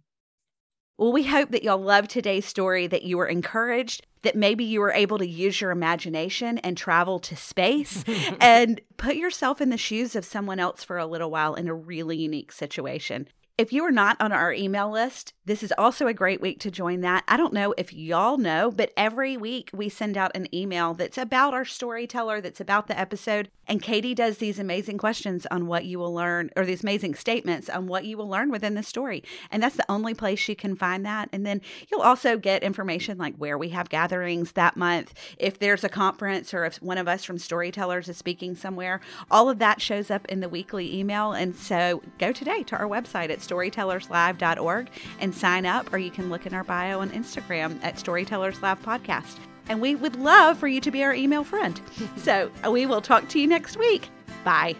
well, 0.97 1.11
we 1.11 1.23
hope 1.23 1.51
that 1.51 1.63
y'all 1.63 1.77
loved 1.77 2.09
today's 2.09 2.45
story, 2.45 2.87
that 2.87 3.03
you 3.03 3.17
were 3.17 3.27
encouraged, 3.27 4.05
that 4.23 4.35
maybe 4.35 4.63
you 4.63 4.79
were 4.79 4.91
able 4.91 5.19
to 5.19 5.27
use 5.27 5.61
your 5.61 5.71
imagination 5.71 6.57
and 6.59 6.75
travel 6.75 7.19
to 7.19 7.35
space 7.35 8.03
and 8.41 8.81
put 8.97 9.15
yourself 9.15 9.61
in 9.61 9.69
the 9.69 9.77
shoes 9.77 10.15
of 10.15 10.25
someone 10.25 10.59
else 10.59 10.83
for 10.83 10.97
a 10.97 11.05
little 11.05 11.29
while 11.29 11.53
in 11.53 11.67
a 11.67 11.73
really 11.73 12.17
unique 12.17 12.51
situation. 12.51 13.27
If 13.57 13.73
you 13.73 13.83
are 13.85 13.91
not 13.91 14.17
on 14.21 14.31
our 14.31 14.53
email 14.53 14.91
list, 14.91 15.33
this 15.45 15.63
is 15.63 15.73
also 15.79 16.05
a 16.05 16.13
great 16.13 16.39
week 16.39 16.59
to 16.59 16.69
join 16.69 17.01
that. 17.01 17.23
I 17.27 17.37
don't 17.37 17.53
know 17.53 17.73
if 17.75 17.91
y'all 17.91 18.37
know, 18.37 18.69
but 18.69 18.91
every 18.95 19.35
week 19.35 19.71
we 19.73 19.89
send 19.89 20.15
out 20.15 20.35
an 20.35 20.53
email 20.53 20.93
that's 20.93 21.17
about 21.17 21.55
our 21.55 21.65
storyteller, 21.65 22.39
that's 22.39 22.61
about 22.61 22.85
the 22.85 22.99
episode. 22.99 23.49
And 23.65 23.81
Katie 23.81 24.13
does 24.13 24.37
these 24.37 24.59
amazing 24.59 24.99
questions 24.99 25.47
on 25.49 25.65
what 25.65 25.85
you 25.85 25.97
will 25.97 26.13
learn, 26.13 26.51
or 26.55 26.65
these 26.65 26.83
amazing 26.83 27.15
statements 27.15 27.67
on 27.67 27.87
what 27.87 28.05
you 28.05 28.15
will 28.15 28.29
learn 28.29 28.51
within 28.51 28.75
the 28.75 28.83
story. 28.83 29.23
And 29.49 29.63
that's 29.63 29.75
the 29.75 29.89
only 29.89 30.13
place 30.13 30.47
you 30.47 30.55
can 30.55 30.75
find 30.75 31.03
that. 31.07 31.27
And 31.33 31.43
then 31.43 31.61
you'll 31.89 32.01
also 32.01 32.37
get 32.37 32.61
information 32.61 33.17
like 33.17 33.35
where 33.37 33.57
we 33.57 33.69
have 33.69 33.89
gatherings 33.89 34.51
that 34.51 34.77
month, 34.77 35.15
if 35.39 35.57
there's 35.57 35.83
a 35.83 35.89
conference, 35.89 36.53
or 36.53 36.63
if 36.63 36.79
one 36.81 36.99
of 36.99 37.07
us 37.07 37.23
from 37.23 37.39
Storytellers 37.39 38.07
is 38.07 38.17
speaking 38.17 38.55
somewhere. 38.55 39.01
All 39.31 39.49
of 39.49 39.57
that 39.57 39.81
shows 39.81 40.11
up 40.11 40.27
in 40.27 40.41
the 40.41 40.49
weekly 40.49 40.95
email. 40.95 41.31
And 41.31 41.55
so 41.55 42.03
go 42.19 42.31
today 42.31 42.61
to 42.63 42.77
our 42.77 42.87
website 42.87 43.31
at 43.31 43.41
storytellerslive.org 43.47 44.89
and 45.19 45.33
sign 45.33 45.65
up, 45.65 45.91
or 45.93 45.97
you 45.97 46.11
can 46.11 46.29
look 46.29 46.45
in 46.45 46.53
our 46.53 46.63
bio 46.63 46.99
on 46.99 47.09
Instagram 47.11 47.79
at 47.83 47.99
Storytellers 47.99 48.61
Live 48.61 48.81
Podcast. 48.81 49.37
And 49.69 49.81
we 49.81 49.95
would 49.95 50.15
love 50.15 50.57
for 50.57 50.67
you 50.67 50.79
to 50.81 50.91
be 50.91 51.03
our 51.03 51.13
email 51.13 51.43
friend. 51.43 51.79
so 52.17 52.51
we 52.69 52.85
will 52.85 53.01
talk 53.01 53.27
to 53.29 53.39
you 53.39 53.47
next 53.47 53.77
week. 53.77 54.09
Bye. 54.43 54.75